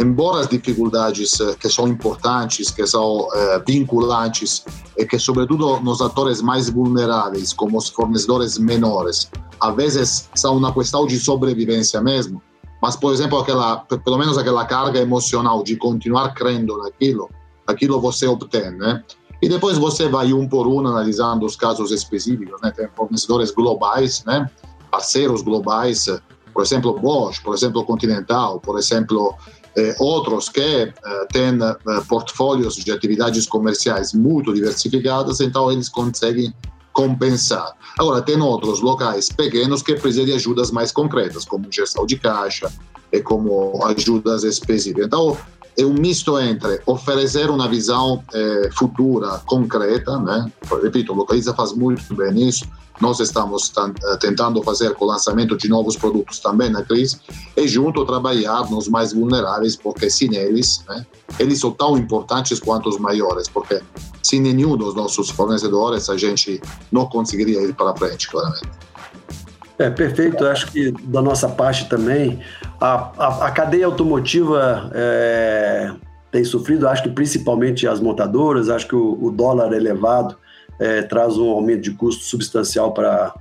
[0.00, 4.64] embora as dificuldades que são importantes, que são eh, vinculantes
[4.96, 10.72] e que sobretudo nos atores mais vulneráveis, como os fornecedores menores, às vezes são uma
[10.72, 12.42] questão de sobrevivência mesmo,
[12.80, 13.44] mas por exemplo
[14.02, 17.28] pelo menos aquela carga emocional de continuar crendo naquilo,
[17.66, 19.04] aquilo você obtém, né?
[19.42, 22.70] E depois você vai um por um analisando os casos específicos, né?
[22.70, 24.50] Tem fornecedores globais, né?
[24.90, 26.06] Parceiros globais,
[26.52, 29.34] por exemplo, Bosch, por exemplo, Continental, por exemplo,
[29.76, 30.92] eh, outros que eh,
[31.32, 36.52] têm eh, portfólios de atividades comerciais muito diversificadas, então eles conseguem
[36.92, 37.72] compensar.
[37.98, 42.70] Agora, tem outros locais pequenos que precisam de ajudas mais concretas, como gestão de caixa
[43.12, 45.06] e como ajudas específicas.
[45.06, 45.36] Então,
[45.76, 50.50] é um misto entre oferecer uma visão eh, futura, concreta, né?
[50.82, 52.66] Repito, Localiza faz muito bem isso.
[53.00, 57.18] Nós estamos eh, tentando fazer com o lançamento de novos produtos também na crise
[57.56, 61.06] e junto trabalhar nos mais vulneráveis, porque sem eles, né,
[61.38, 63.80] eles são tão importantes quanto os maiores, porque
[64.22, 66.60] sem nenhum dos nossos fornecedores a gente
[66.92, 68.89] não conseguiria ir para frente, claramente.
[69.80, 70.46] É perfeito.
[70.46, 72.38] Acho que da nossa parte também
[72.78, 75.90] a, a, a cadeia automotiva é,
[76.30, 76.86] tem sofrido.
[76.86, 78.68] Acho que principalmente as montadoras.
[78.68, 80.36] Acho que o, o dólar elevado
[80.78, 83.32] é, traz um aumento de custo substancial para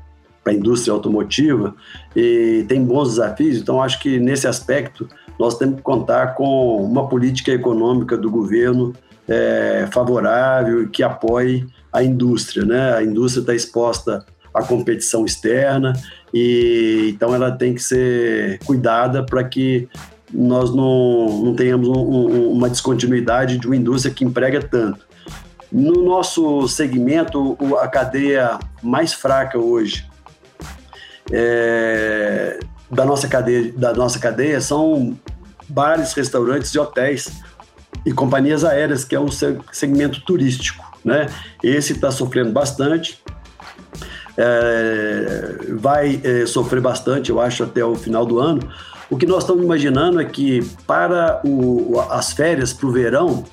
[0.46, 1.76] a indústria automotiva
[2.16, 3.58] e tem bons desafios.
[3.58, 8.94] Então acho que nesse aspecto nós temos que contar com uma política econômica do governo
[9.28, 12.64] é, favorável que apoie a indústria.
[12.64, 12.94] Né?
[12.94, 15.94] A indústria está exposta à competição externa
[16.34, 19.88] e então ela tem que ser cuidada para que
[20.32, 25.08] nós não, não tenhamos um, um, uma descontinuidade de uma indústria que emprega tanto.
[25.72, 30.10] No nosso segmento, a cadeia mais fraca hoje
[31.32, 35.18] é, da, nossa cadeia, da nossa cadeia são
[35.68, 37.32] bares, restaurantes e hotéis
[38.06, 39.30] e companhias aéreas, que é um
[39.72, 40.84] segmento turístico.
[41.04, 41.28] Né?
[41.64, 43.22] Esse está sofrendo bastante
[44.42, 48.62] é, vai é, sofrer bastante, eu acho, até o final do ano,
[49.10, 53.44] O que nós estamos imaginando é que para o, as férias, para o verão,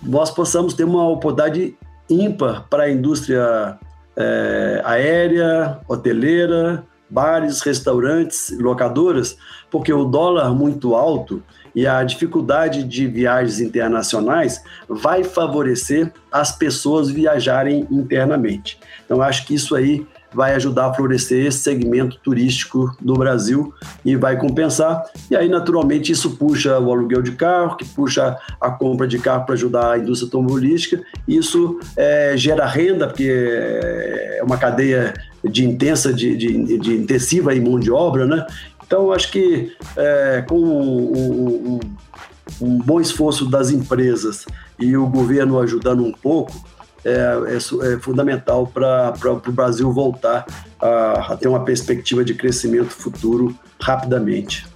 [0.00, 1.76] nós possamos ter uma oportunidade
[2.08, 3.76] ímpar para a indústria
[4.16, 9.36] é, aérea, hoteleira, bares, restaurantes, locadoras,
[9.70, 11.42] porque o dólar muito alto
[11.74, 18.78] e a dificuldade de viagens internacionais vai favorecer as pessoas viajarem internamente.
[19.06, 23.72] Então, acho que isso aí vai ajudar a florescer esse segmento turístico do Brasil
[24.04, 25.02] e vai compensar.
[25.30, 29.46] E aí, naturalmente, isso puxa o aluguel de carro, que puxa a compra de carro
[29.46, 31.02] para ajudar a indústria automobilística.
[31.26, 37.60] Isso é, gera renda, porque é uma cadeia de intensa, de, de, de intensiva em
[37.60, 38.44] mão de obra, né?
[38.86, 41.80] Então, acho que é, com
[42.60, 44.46] um, bom esforço das empresas
[44.78, 46.52] e o governo ajudando um pouco,
[47.06, 50.44] é, é, é fundamental para o Brasil voltar
[50.80, 54.66] a, a ter uma perspectiva de crescimento futuro rapidamente.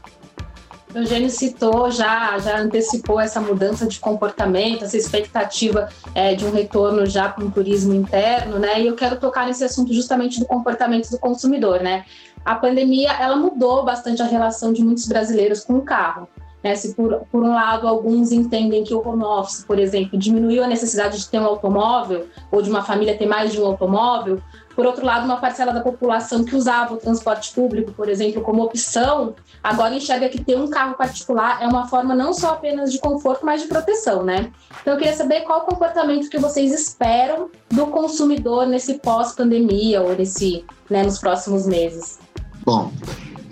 [0.94, 7.06] Eugênio citou, já, já antecipou essa mudança de comportamento, essa expectativa é, de um retorno
[7.06, 8.80] já para um turismo interno, né?
[8.80, 12.04] E eu quero tocar nesse assunto justamente do comportamento do consumidor, né?
[12.44, 16.28] A pandemia, ela mudou bastante a relação de muitos brasileiros com o carro.
[16.62, 16.74] Né?
[16.74, 20.66] Se por, por um lado alguns entendem que o home office, por exemplo, diminuiu a
[20.66, 24.40] necessidade de ter um automóvel ou de uma família ter mais de um automóvel,
[24.74, 28.62] por outro lado, uma parcela da população que usava o transporte público, por exemplo, como
[28.62, 32.98] opção, agora enxerga que ter um carro particular é uma forma não só apenas de
[32.98, 34.50] conforto, mas de proteção, né?
[34.80, 40.16] Então eu queria saber qual o comportamento que vocês esperam do consumidor nesse pós-pandemia ou
[40.16, 42.18] nesse, né, nos próximos meses.
[42.64, 42.90] Bom,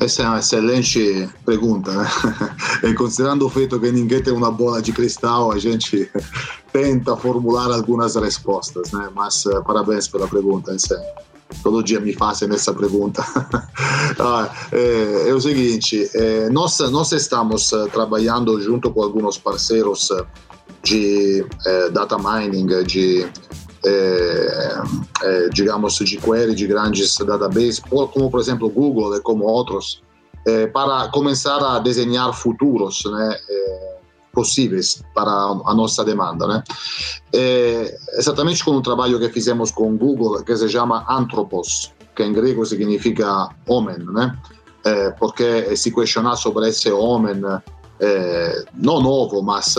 [0.01, 2.09] essa é uma excelente pergunta, né?
[2.85, 6.09] E considerando o feito que ninguém tem uma bola de cristal, a gente
[6.73, 9.11] tenta formular algumas respostas, né?
[9.15, 11.15] Mas uh, parabéns pela pergunta, essa é,
[11.63, 13.25] todo dia me fazem essa pergunta.
[14.21, 20.11] ah, é, é, o seguinte, é, nós, nós estamos trabalhando junto com alguns parceiros
[20.85, 21.45] de
[21.93, 23.27] data mining, de
[23.85, 30.03] é, digamos, de query de grandes databases, como por exemplo Google e como outros,
[30.47, 33.97] é, para começar a desenhar futuros né, é,
[34.33, 36.47] possíveis para a nossa demanda.
[36.47, 36.63] Né?
[38.17, 42.65] Exatamente como o trabalho que fizemos com Google, que se chama Anthropos, que em grego
[42.65, 44.37] significa homem, né?
[45.19, 47.35] Porque se questionar sobre esse homem,
[48.75, 49.75] não novo, mas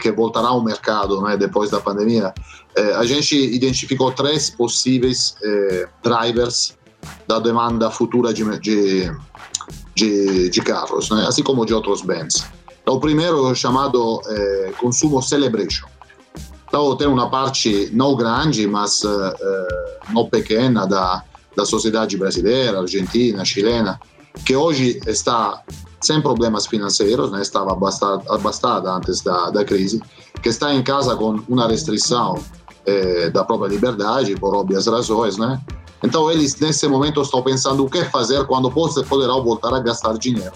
[0.00, 2.32] que voltará ao mercado né, depois da pandemia,
[2.76, 6.76] é, a gente identificou três possíveis é, drivers
[7.26, 9.10] da demanda futura de, de,
[9.94, 12.46] de, de carros, né, assim como de outros bens.
[12.82, 14.20] Então, o primeiro é chamado
[14.78, 15.86] consumo celebration.
[16.68, 19.02] Então, tem uma parte não grande, mas
[20.10, 21.24] não pequena da,
[21.56, 23.98] da sociedade brasileira, argentina, chilena,
[24.44, 25.62] que hoje está
[26.00, 30.02] sem problemas financeiros, né, estava abastada antes da, da crise,
[30.42, 32.38] que está em casa com uma restrição
[32.84, 35.58] eh, da própria liberdade, por óbvias razões, né?
[36.02, 40.52] Então, eles, nesse momento, estão pensando o que fazer quando poderão voltar a gastar dinheiro.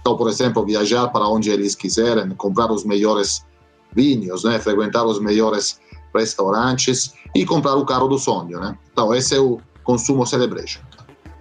[0.00, 3.46] Então, por exemplo, viajar para onde eles quiserem, comprar os melhores
[3.92, 4.58] vinhos, né?
[4.58, 5.78] frequentar os melhores
[6.12, 8.58] restaurantes e comprar o carro do sonho.
[8.58, 8.76] Né?
[8.92, 10.80] Então, esse é o consumo celebration.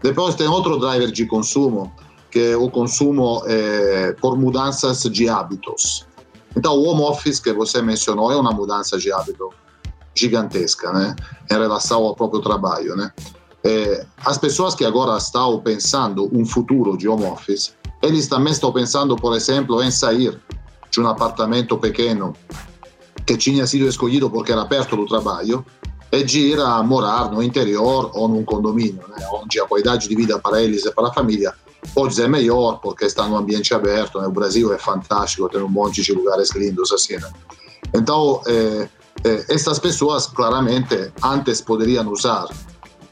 [0.06, 1.92] Depois tem outro driver de consumo
[2.30, 6.06] que é o consumo é, por mudanças de hábitos.
[6.56, 9.50] Então, o home office que você mencionou é uma mudança de hábito
[10.14, 11.16] gigantesca, né,
[11.50, 13.12] em relação ao próprio trabalho, né.
[13.64, 18.72] É, as pessoas que agora estão pensando um futuro de home office, eles também estão
[18.72, 20.40] pensando, por exemplo, em sair
[20.92, 22.34] de um apartamento pequeno
[23.26, 25.66] que tinha sido escolhido porque era perto do trabalho
[26.12, 30.16] e de ir a morar no interior ou num condomínio, né, onde a qualidade de
[30.16, 31.54] vida para eles e para a família
[31.94, 34.20] pode ser melhor porque está no ambiente aberto.
[34.20, 34.28] Né?
[34.28, 37.18] O Brasil é fantástico, tem um monte de lugares lindos assim.
[37.18, 37.32] Né?
[37.94, 38.88] Então, eh,
[39.24, 42.48] eh, essas pessoas claramente antes poderiam usar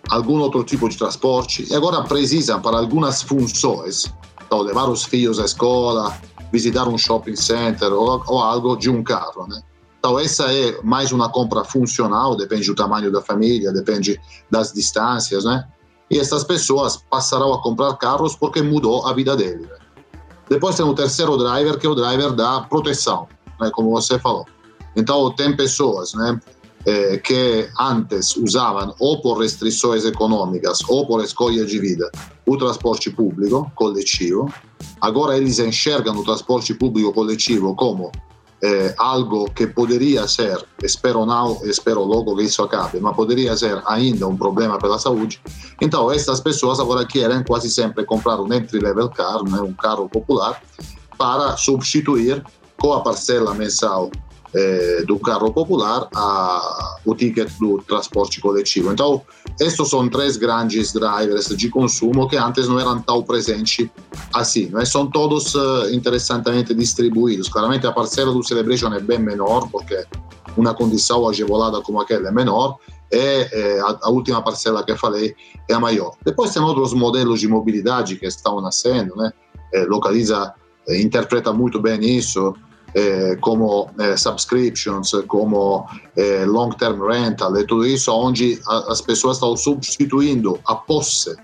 [0.10, 4.12] algum outro tipo de transporte e agora precisam para algumas funções,
[4.46, 6.16] então levar os filhos à escola,
[6.52, 9.62] visitar um shopping center ou, ou algo de um carro, né?
[10.06, 14.20] Então essa é mais uma compra funcional, depende do tamanho da família, depende
[14.52, 15.66] das distâncias, né?
[16.12, 19.62] e essas pessoas passarão a comprar carros porque mudou a vida dele.
[19.62, 19.78] Né?
[20.50, 23.30] Depois tem o terceiro driver, que é o driver da proteção,
[23.62, 24.46] né, como você falou.
[24.94, 26.38] Então, tem pessoas né,
[26.86, 32.12] eh, que antes usavam ou por restrições econômicas ou por escolha de vida
[32.46, 34.54] o transporte público coletivo.
[35.00, 38.12] Agora eles enxergam o transporte público coletivo como
[38.64, 43.84] é, algo que poderia ser, espero não, espero logo que isso acabe, mas poderia ser
[43.86, 45.42] ainda um problema para a saúde.
[45.82, 50.62] Então, essas pessoas agora querem quase sempre comprar um entry-level car, né, um carro popular,
[51.18, 52.42] para substituir
[52.80, 54.10] com a parcela mensal
[54.56, 58.92] eh, do carro popular a, o ticket do transporte coletivo.
[58.92, 59.22] Então,
[59.60, 63.90] estes são três grandes drivers de consumo que antes não eram tão presentes
[64.32, 64.68] assim.
[64.68, 64.86] Né?
[64.86, 67.50] São todos uh, interessantemente distribuídos.
[67.50, 70.06] Claramente, a parcela do Celebration é bem menor, porque
[70.56, 72.78] uma condição agevolada como aquela é menor,
[73.12, 75.36] e eh, a, a, última parcela que falei
[75.70, 76.16] é a maior.
[76.26, 79.32] Depois tem outros modelos de mobilidade que estão nascendo, né?
[79.74, 80.54] Eh, localiza,
[80.90, 82.56] interpreta muito bem isso,
[82.96, 89.58] eh, como eh, subscriptions, como eh, long-term rental e tudo isso, onde as pessoas estão
[89.58, 91.36] substituindo a posse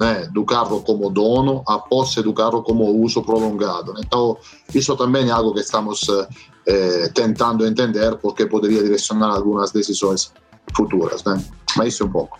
[0.00, 3.94] né, do carro como dono, a posse do carro como uso prolongado.
[3.98, 4.36] Então,
[4.74, 6.06] isso também é algo que estamos
[6.66, 10.32] eh, tentando entender, porque poderia direcionar algumas decisões
[10.76, 11.22] futuras.
[11.24, 11.42] Né?
[11.76, 12.38] Mas isso é um pouco.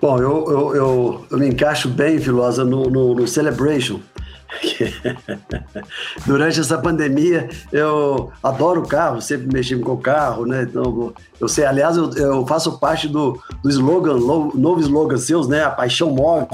[0.00, 4.00] Bom, eu, eu, eu, eu me encaixo bem, Filosa, no, no, no Celebration
[6.26, 10.62] Durante essa pandemia, eu adoro carro, sempre mexi com carro, né?
[10.62, 15.64] Então, eu sei, aliás, eu, eu faço parte do, do slogan, novo slogan seus, né?
[15.64, 16.46] A paixão move.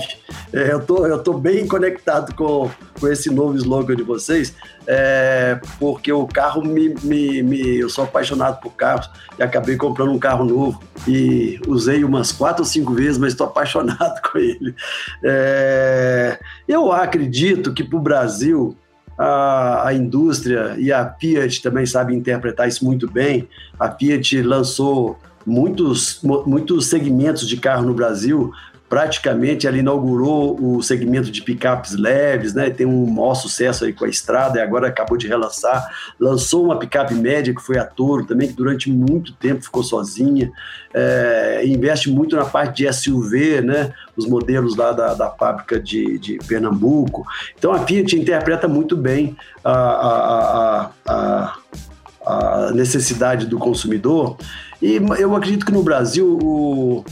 [0.52, 4.54] É, eu tô, eu tô bem conectado com, com esse novo slogan de vocês,
[4.86, 9.08] é, porque o carro me, me, me, Eu sou apaixonado por carros
[9.38, 13.46] e acabei comprando um carro novo e usei umas quatro ou cinco vezes, mas estou
[13.46, 14.74] apaixonado com ele.
[15.22, 18.76] É, eu acredito que para o Brasil
[19.16, 23.48] a, a, indústria e a Fiat também sabe interpretar isso muito bem.
[23.78, 28.52] A Fiat lançou muitos, muitos segmentos de carro no Brasil.
[28.92, 32.68] Praticamente ela inaugurou o segmento de picapes leves, né?
[32.68, 35.88] Tem um maior sucesso aí com a estrada e agora acabou de relançar.
[36.20, 40.52] Lançou uma picape média que foi a Toro também, que durante muito tempo ficou sozinha.
[40.92, 43.94] É, investe muito na parte de SUV, né?
[44.14, 47.24] Os modelos lá da, da fábrica de, de Pernambuco.
[47.58, 49.34] Então a Fiat interpreta muito bem
[49.64, 51.56] a, a, a,
[52.26, 54.36] a necessidade do consumidor.
[54.82, 57.02] E eu acredito que no Brasil o,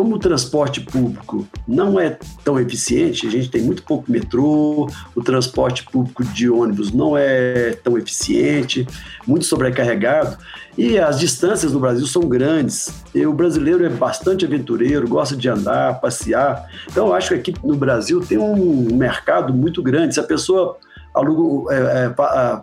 [0.00, 5.22] como o transporte público não é tão eficiente, a gente tem muito pouco metrô, o
[5.22, 8.88] transporte público de ônibus não é tão eficiente,
[9.26, 10.38] muito sobrecarregado,
[10.78, 13.04] e as distâncias no Brasil são grandes.
[13.14, 16.66] E o brasileiro é bastante aventureiro, gosta de andar, passear.
[16.90, 20.14] Então, eu acho que aqui no Brasil tem um mercado muito grande.
[20.14, 20.78] Se a pessoa
[21.14, 22.12] aluga, é,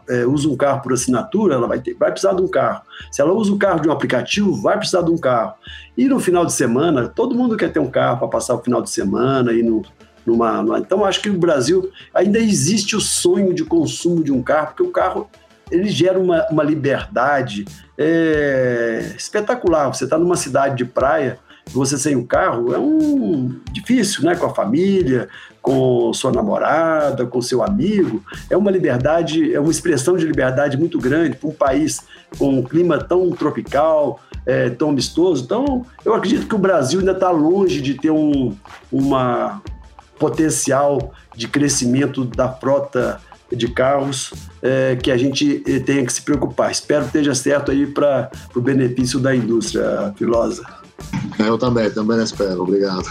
[0.10, 2.82] é, é, usa um carro por assinatura, ela vai, ter, vai precisar de um carro.
[3.12, 5.54] Se ela usa o carro de um aplicativo, vai precisar de um carro.
[5.98, 8.82] E no final de semana, todo mundo quer ter um carro para passar o final
[8.82, 9.82] de semana e no,
[10.26, 14.42] numa, numa, Então, acho que no Brasil ainda existe o sonho de consumo de um
[14.42, 15.30] carro, porque o carro
[15.72, 17.66] ele gera uma, uma liberdade
[17.98, 19.88] é, espetacular.
[19.94, 21.40] Você está numa cidade de praia,
[21.70, 24.36] você sem o carro é um difícil, né?
[24.36, 25.28] Com a família,
[25.62, 30.98] com sua namorada, com seu amigo, é uma liberdade, é uma expressão de liberdade muito
[30.98, 32.02] grande para um país
[32.38, 35.44] com um clima tão tropical, é, tão amistoso.
[35.44, 38.56] Então, eu acredito que o Brasil ainda está longe de ter um
[38.92, 39.62] uma
[40.18, 46.22] potencial de crescimento da frota de carros é, que a gente eh, tenha que se
[46.22, 46.72] preocupar.
[46.72, 50.66] Espero que esteja certo aí para o benefício da indústria, Filosa.
[51.40, 52.64] Eu também, também espero.
[52.64, 53.06] Obrigado.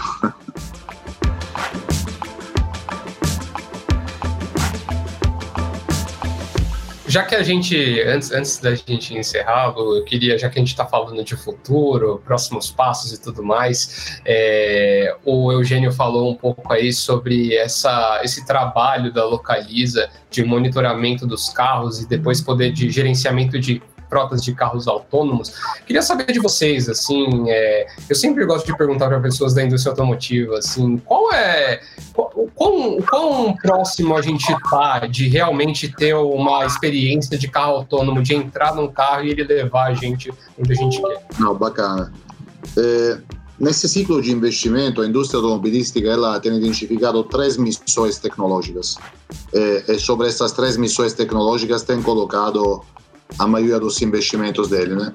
[7.17, 10.69] já que a gente, antes, antes da gente encerrar, eu queria, já que a gente
[10.69, 16.71] está falando de futuro, próximos passos e tudo mais, é, o Eugênio falou um pouco
[16.71, 22.91] aí sobre essa, esse trabalho da Localiza de monitoramento dos carros e depois poder de
[22.91, 25.53] gerenciamento de frotas de carros autônomos.
[25.85, 29.91] Queria saber de vocês, assim, é, eu sempre gosto de perguntar para pessoas da indústria
[29.91, 31.81] automotiva, assim, qual é,
[32.13, 38.21] qual, quão, quão próximo a gente está de realmente ter uma experiência de carro autônomo,
[38.21, 41.25] de entrar num carro e ele levar a gente onde a gente quer?
[41.39, 42.11] Não, bacana.
[42.77, 43.17] É,
[43.59, 48.97] nesse ciclo de investimento, a indústria automobilística ela tem identificado três missões tecnológicas.
[49.53, 52.83] É, e sobre essas três missões tecnológicas tem colocado
[53.37, 55.13] a maioria dos investimentos dele, né?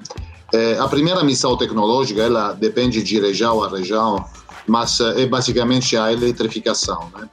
[0.53, 4.23] É, a primeira missão tecnológica, ela depende de região a região,
[4.67, 7.27] mas é basicamente a eletrificação, né?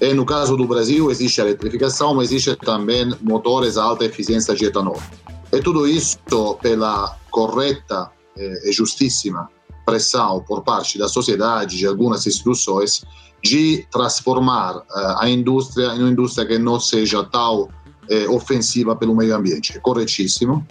[0.00, 4.54] E no caso do Brasil existe a eletrificação, mas existe também motores a alta eficiência
[4.54, 5.00] de etanol.
[5.52, 6.18] E tudo isso
[6.60, 9.48] pela correta e justíssima
[9.86, 13.04] pressão por parte da sociedade, de algumas instituições,
[13.42, 14.82] de transformar
[15.18, 17.68] a indústria em uma indústria que não seja tão
[18.08, 19.78] é, ofensiva pelo meio ambiente.
[19.80, 20.66] Corretíssimo.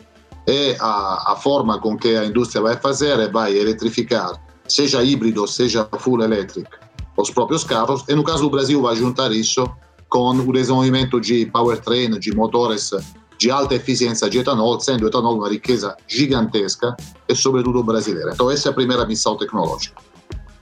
[0.48, 5.48] E a, a forma com que a indústria vai fazer é vai eletrificar, seja híbrido,
[5.48, 6.70] seja full electric,
[7.16, 8.04] os próprios carros.
[8.10, 9.66] E no caso do Brasil vai juntar isso
[10.10, 12.92] com o desenvolvimento de powertrain, de motores
[13.38, 16.96] de alta eficiência de etanol, sendo etanol uma riqueza gigantesca
[17.28, 18.32] e sobretudo brasileira.
[18.34, 20.02] Então essa é a primeira missão tecnológica.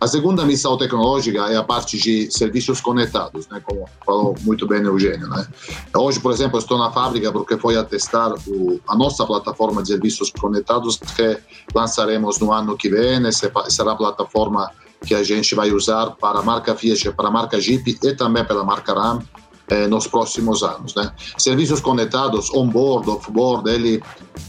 [0.02, 4.82] A segunda missão tecnológica é a parte de serviços conectados, né, como falou muito bem
[4.82, 5.30] Eugênio.
[5.30, 5.48] Né?
[5.96, 9.90] Hoje, por exemplo, estou na fábrica porque foi a testar o, a nossa plataforma de
[9.90, 11.38] serviços conectados que
[11.76, 13.32] lançaremos no ano que vem.
[13.70, 14.72] Será a plataforma
[15.06, 18.44] que a gente vai usar para a marca Fiat, para a marca Jeep e também
[18.44, 19.22] pela marca Ram
[19.70, 20.96] eh, nos próximos anos.
[20.96, 21.12] Né?
[21.38, 24.02] Serviços conectados, on-board, off-board, ele,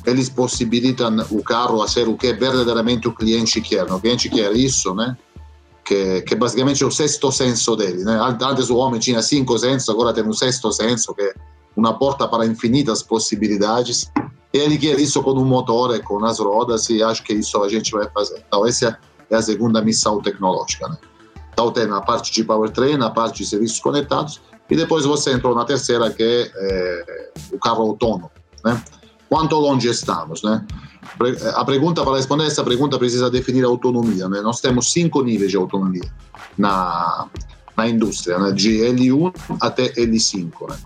[0.06, 3.84] eles possibilitam o carro a ser o que verdadeiramente o cliente quer.
[3.92, 5.14] O cliente quer isso, né?
[5.92, 8.02] Que, que basicamente o sexto senso dele.
[8.02, 8.18] Né?
[8.40, 11.34] Antes o homem tinha cinco sensos, agora tem um sexto senso, que é
[11.76, 14.10] uma porta para infinitas possibilidades.
[14.54, 17.68] E ele quer isso com um motor com as rodas, e acho que isso a
[17.68, 18.42] gente vai fazer.
[18.46, 20.88] Então, essa é a segunda missão tecnológica.
[20.88, 20.96] Né?
[21.52, 24.40] Então, tem a parte de powertrain, a parte de serviços conectados,
[24.70, 28.30] e depois você entrou na terceira, que é, é o carro autônomo.
[28.64, 28.82] Né?
[29.28, 30.42] Quanto longe estamos?
[30.42, 30.64] Né?
[31.54, 34.28] A pergunta, para responder essa pergunta, precisa definir autonomia.
[34.28, 34.40] Né?
[34.40, 36.10] Nós temos cinco níveis de autonomia
[36.56, 37.26] na,
[37.76, 38.52] na indústria, né?
[38.52, 40.70] de L1 até L5.
[40.70, 40.76] Né?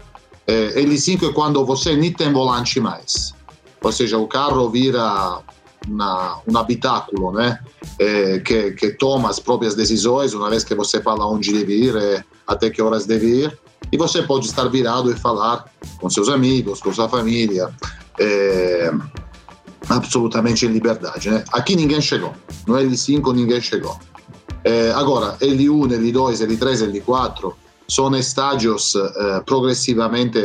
[0.46, 3.34] É, L5 é quando você nem tem volante mais.
[3.82, 5.40] Ou seja, o carro vira
[5.86, 7.58] uma, um habitáculo né?
[7.98, 11.96] É, que, que toma as próprias decisões, uma vez que você fala onde deve ir,
[11.96, 13.58] é, até que horas deve ir,
[13.92, 15.66] e você pode estar virado e falar
[16.00, 17.70] com seus amigos, com sua família.
[18.18, 18.92] É,
[19.88, 21.30] absolutamente em liberdade.
[21.30, 21.44] Né?
[21.52, 22.32] Aqui ninguém chegou,
[22.66, 23.98] no L5 ninguém chegou.
[24.64, 27.52] É, agora, L1, L2, L3, L4
[27.88, 30.38] são estágios eh, progressivamente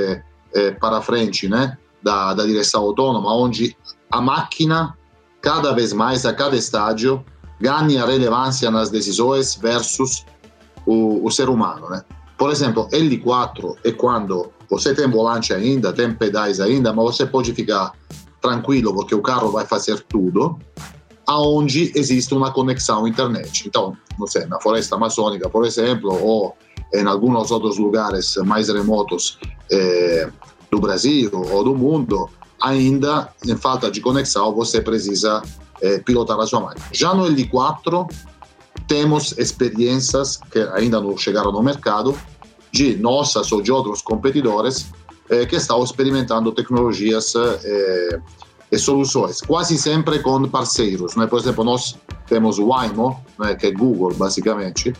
[0.53, 1.75] eh, para frente né?
[2.03, 3.75] da, da direção autônoma, onde
[4.11, 4.95] a máquina,
[5.41, 7.25] cada vez mais, a cada estágio,
[7.59, 10.25] ganha relevância nas decisões versus
[10.85, 11.89] o, o ser humano.
[11.89, 12.03] Né?
[12.37, 17.53] Por exemplo, L4 é quando você tem volante ainda, tem pedais ainda, mas você pode
[17.53, 17.91] ficar
[18.41, 20.57] tranquilo porque o carro vai fazer tudo,
[21.27, 23.67] aonde existe uma conexão internet.
[23.67, 26.55] Então, não sei, na floresta amazônica, por exemplo, ou
[26.93, 29.39] em alguns outros lugares mais remotos
[29.71, 30.29] eh,
[30.69, 32.29] do Brasil ou do mundo,
[32.61, 35.41] ainda em falta de conexão você precisa
[35.81, 36.85] eh, pilotar a sua máquina.
[36.91, 38.11] Já no L4
[38.87, 42.17] temos experiências que ainda não chegaram no mercado
[42.71, 44.91] de nossas ou de outros competidores
[45.31, 48.19] eh, estão experimentando tecnologias eh,
[48.71, 51.15] e soluções, quase sempre com parceiros.
[51.15, 51.27] Né?
[51.33, 54.93] Exemplo, nós temos o Waymo, né, é Google, basicamente,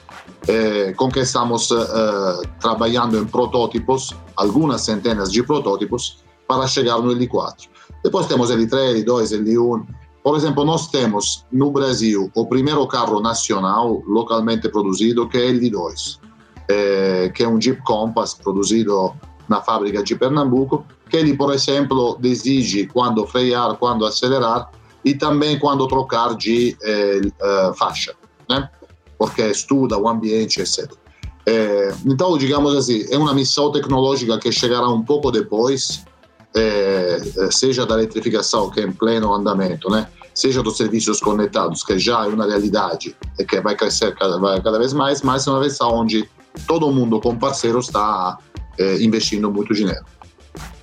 [0.47, 7.15] eh, com que estamos eh, trabalhando em protótipos, algumas centenas de protótipos, para chegar no
[7.15, 7.69] L4.
[8.03, 9.85] Depois temos L3, L2, L1.
[10.21, 16.19] Por exemplo, nós temos no Brasil o primeiro carro nacional localmente produzido, que é L2,
[16.67, 19.13] eh, que é um Jeep Compass produzido
[19.51, 24.71] na fábrica de Pernambuco, que ele, por exemplo, decide quando frear, quando acelerar
[25.03, 28.15] e também quando trocar de eh, eh, faixa,
[28.49, 28.69] né?
[29.19, 30.89] Porque estuda o ambiente, etc.
[31.45, 36.05] Eh, então, digamos assim, é uma missão tecnológica que chegará um pouco depois,
[36.55, 37.19] eh,
[37.51, 40.07] seja da eletrificação, que é em pleno andamento, né?
[40.33, 44.61] seja dos serviços conectados, que já é uma realidade e que vai crescer cada, vai
[44.61, 46.25] cada vez mais, mas é uma vez onde
[46.65, 48.37] todo mundo com parceiros está
[48.77, 50.05] é, investindo muito dinheiro.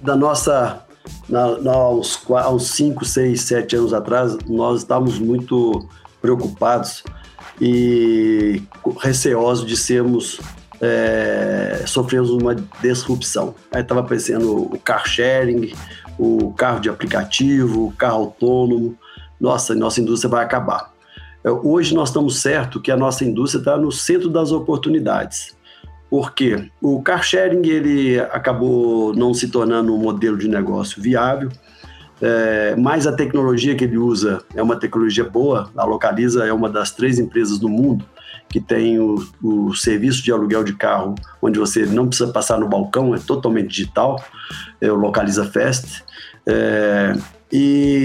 [0.01, 0.85] Da nossa,
[1.29, 5.87] na, na, aos, uns 5, 6, 7 anos atrás, nós estávamos muito
[6.21, 7.05] preocupados
[7.61, 8.63] e
[9.01, 10.41] receosos de sermos
[10.81, 13.55] é, sofremos uma disrupção.
[13.73, 15.73] Aí estava aparecendo o car sharing,
[16.19, 18.97] o carro de aplicativo, o carro autônomo.
[19.41, 20.93] Nossa, nossa indústria vai acabar.
[21.45, 25.57] É, hoje nós estamos certos que a nossa indústria está no centro das oportunidades
[26.11, 31.51] porque o car sharing ele acabou não se tornando um modelo de negócio viável,
[32.21, 35.71] é, mas a tecnologia que ele usa é uma tecnologia boa.
[35.77, 38.05] A Localiza é uma das três empresas do mundo
[38.49, 42.67] que tem o, o serviço de aluguel de carro, onde você não precisa passar no
[42.67, 44.23] balcão, é totalmente digital,
[44.81, 46.03] é o Localiza Fest.
[46.47, 47.13] É,
[47.53, 47.98] e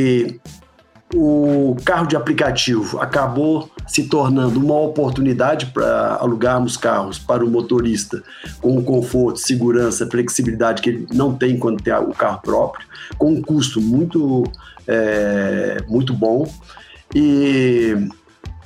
[1.84, 8.24] carro de aplicativo acabou se tornando uma oportunidade para alugarmos carros para o motorista
[8.62, 13.42] com conforto, segurança, flexibilidade que ele não tem quando tem o carro próprio, com um
[13.42, 14.44] custo muito,
[14.88, 16.52] é, muito bom.
[17.14, 17.96] E,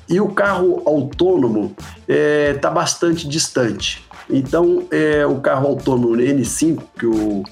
[0.08, 1.76] e o carro autônomo
[2.08, 4.06] está é, tá bastante distante.
[4.30, 7.44] Então, é, o carro autônomo N5, que o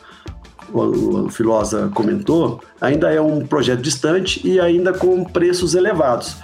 [0.73, 6.37] o, Filosa comentou, ainda é um projeto distante e ainda com preços elevados.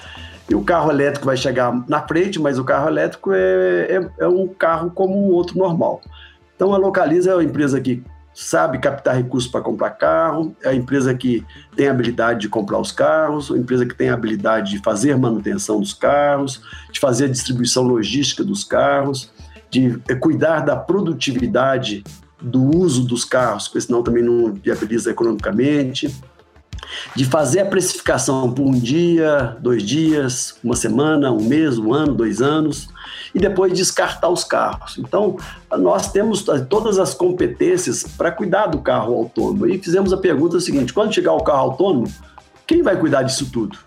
[0.49, 4.27] E o carro elétrico vai chegar na frente, mas o carro elétrico é, é, é
[4.27, 6.01] um carro como o outro normal.
[6.55, 8.03] Então a Localiza é uma empresa que
[8.33, 11.45] sabe captar recursos para comprar carro, é a empresa que
[11.75, 15.93] tem habilidade de comprar os carros, a empresa que tem habilidade de fazer manutenção dos
[15.93, 16.61] carros,
[16.91, 19.31] de fazer a distribuição logística dos carros,
[19.69, 22.03] de cuidar da produtividade
[22.41, 26.13] do uso dos carros, porque senão também não viabiliza economicamente
[27.15, 32.13] de fazer a precificação por um dia, dois dias, uma semana, um mês, um ano,
[32.13, 32.89] dois anos,
[33.33, 34.97] e depois descartar os carros.
[34.97, 35.37] Então,
[35.77, 39.67] nós temos todas as competências para cuidar do carro autônomo.
[39.67, 42.11] E fizemos a pergunta seguinte: quando chegar o carro autônomo,
[42.67, 43.77] quem vai cuidar disso tudo?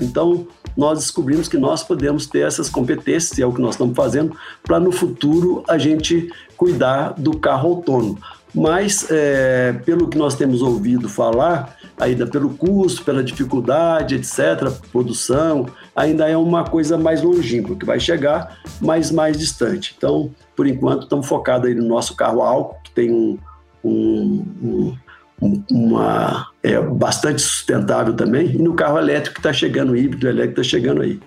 [0.00, 0.46] Então,
[0.78, 4.36] nós descobrimos que nós podemos ter essas competências, e é o que nós estamos fazendo,
[4.62, 8.16] para no futuro a gente cuidar do carro autônomo.
[8.54, 15.66] Mas, é, pelo que nós temos ouvido falar, ainda pelo custo, pela dificuldade, etc., produção,
[15.96, 19.96] ainda é uma coisa mais longínqua, que vai chegar, mas mais distante.
[19.98, 23.36] Então, por enquanto, estamos focados aí no nosso carro álcool, que tem um,
[23.84, 24.96] um, um
[25.40, 30.60] uma é bastante sustentável também, e no carro elétrico que está chegando, o híbrido elétrico
[30.60, 31.20] está chegando aí.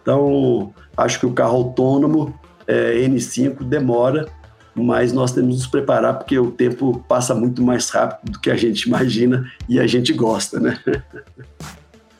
[0.00, 2.34] Então, acho que o carro autônomo
[2.66, 4.28] é, N5 demora,
[4.74, 8.50] mas nós temos que nos preparar porque o tempo passa muito mais rápido do que
[8.50, 10.78] a gente imagina e a gente gosta, né?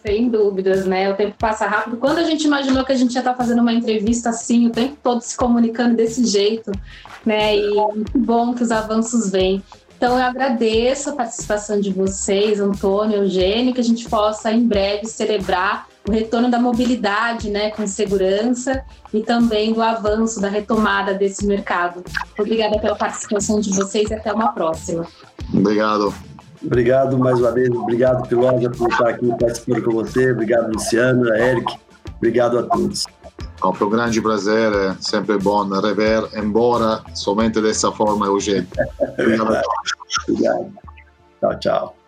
[0.03, 1.11] Sem dúvidas, né?
[1.13, 1.99] O tempo passa rápido.
[1.99, 4.97] Quando a gente imaginou que a gente ia estar fazendo uma entrevista assim, o tempo
[5.03, 6.73] todo se comunicando desse jeito,
[7.25, 7.57] né?
[7.57, 7.71] E
[8.15, 9.63] bom que os avanços vêm.
[10.01, 15.05] Então, eu agradeço a participação de vocês, Antônio, Eugênio, que a gente possa em breve
[15.05, 18.83] celebrar o retorno da mobilidade, né, com segurança
[19.13, 22.03] e também do avanço da retomada desse mercado.
[22.39, 25.07] Obrigada pela participação de vocês e até uma próxima.
[25.53, 26.15] Obrigado.
[26.65, 31.75] Obrigado mais uma vez, obrigado Pilosa por estar aqui participando com você, obrigado Luciana, Eric,
[32.17, 33.05] obrigado a todos.
[33.63, 38.67] É um grande prazer, é sempre bom rever, embora somente dessa forma, Eugênio.
[39.19, 39.63] Obrigado.
[40.29, 40.73] obrigado.
[41.41, 42.00] Tchau, tchau.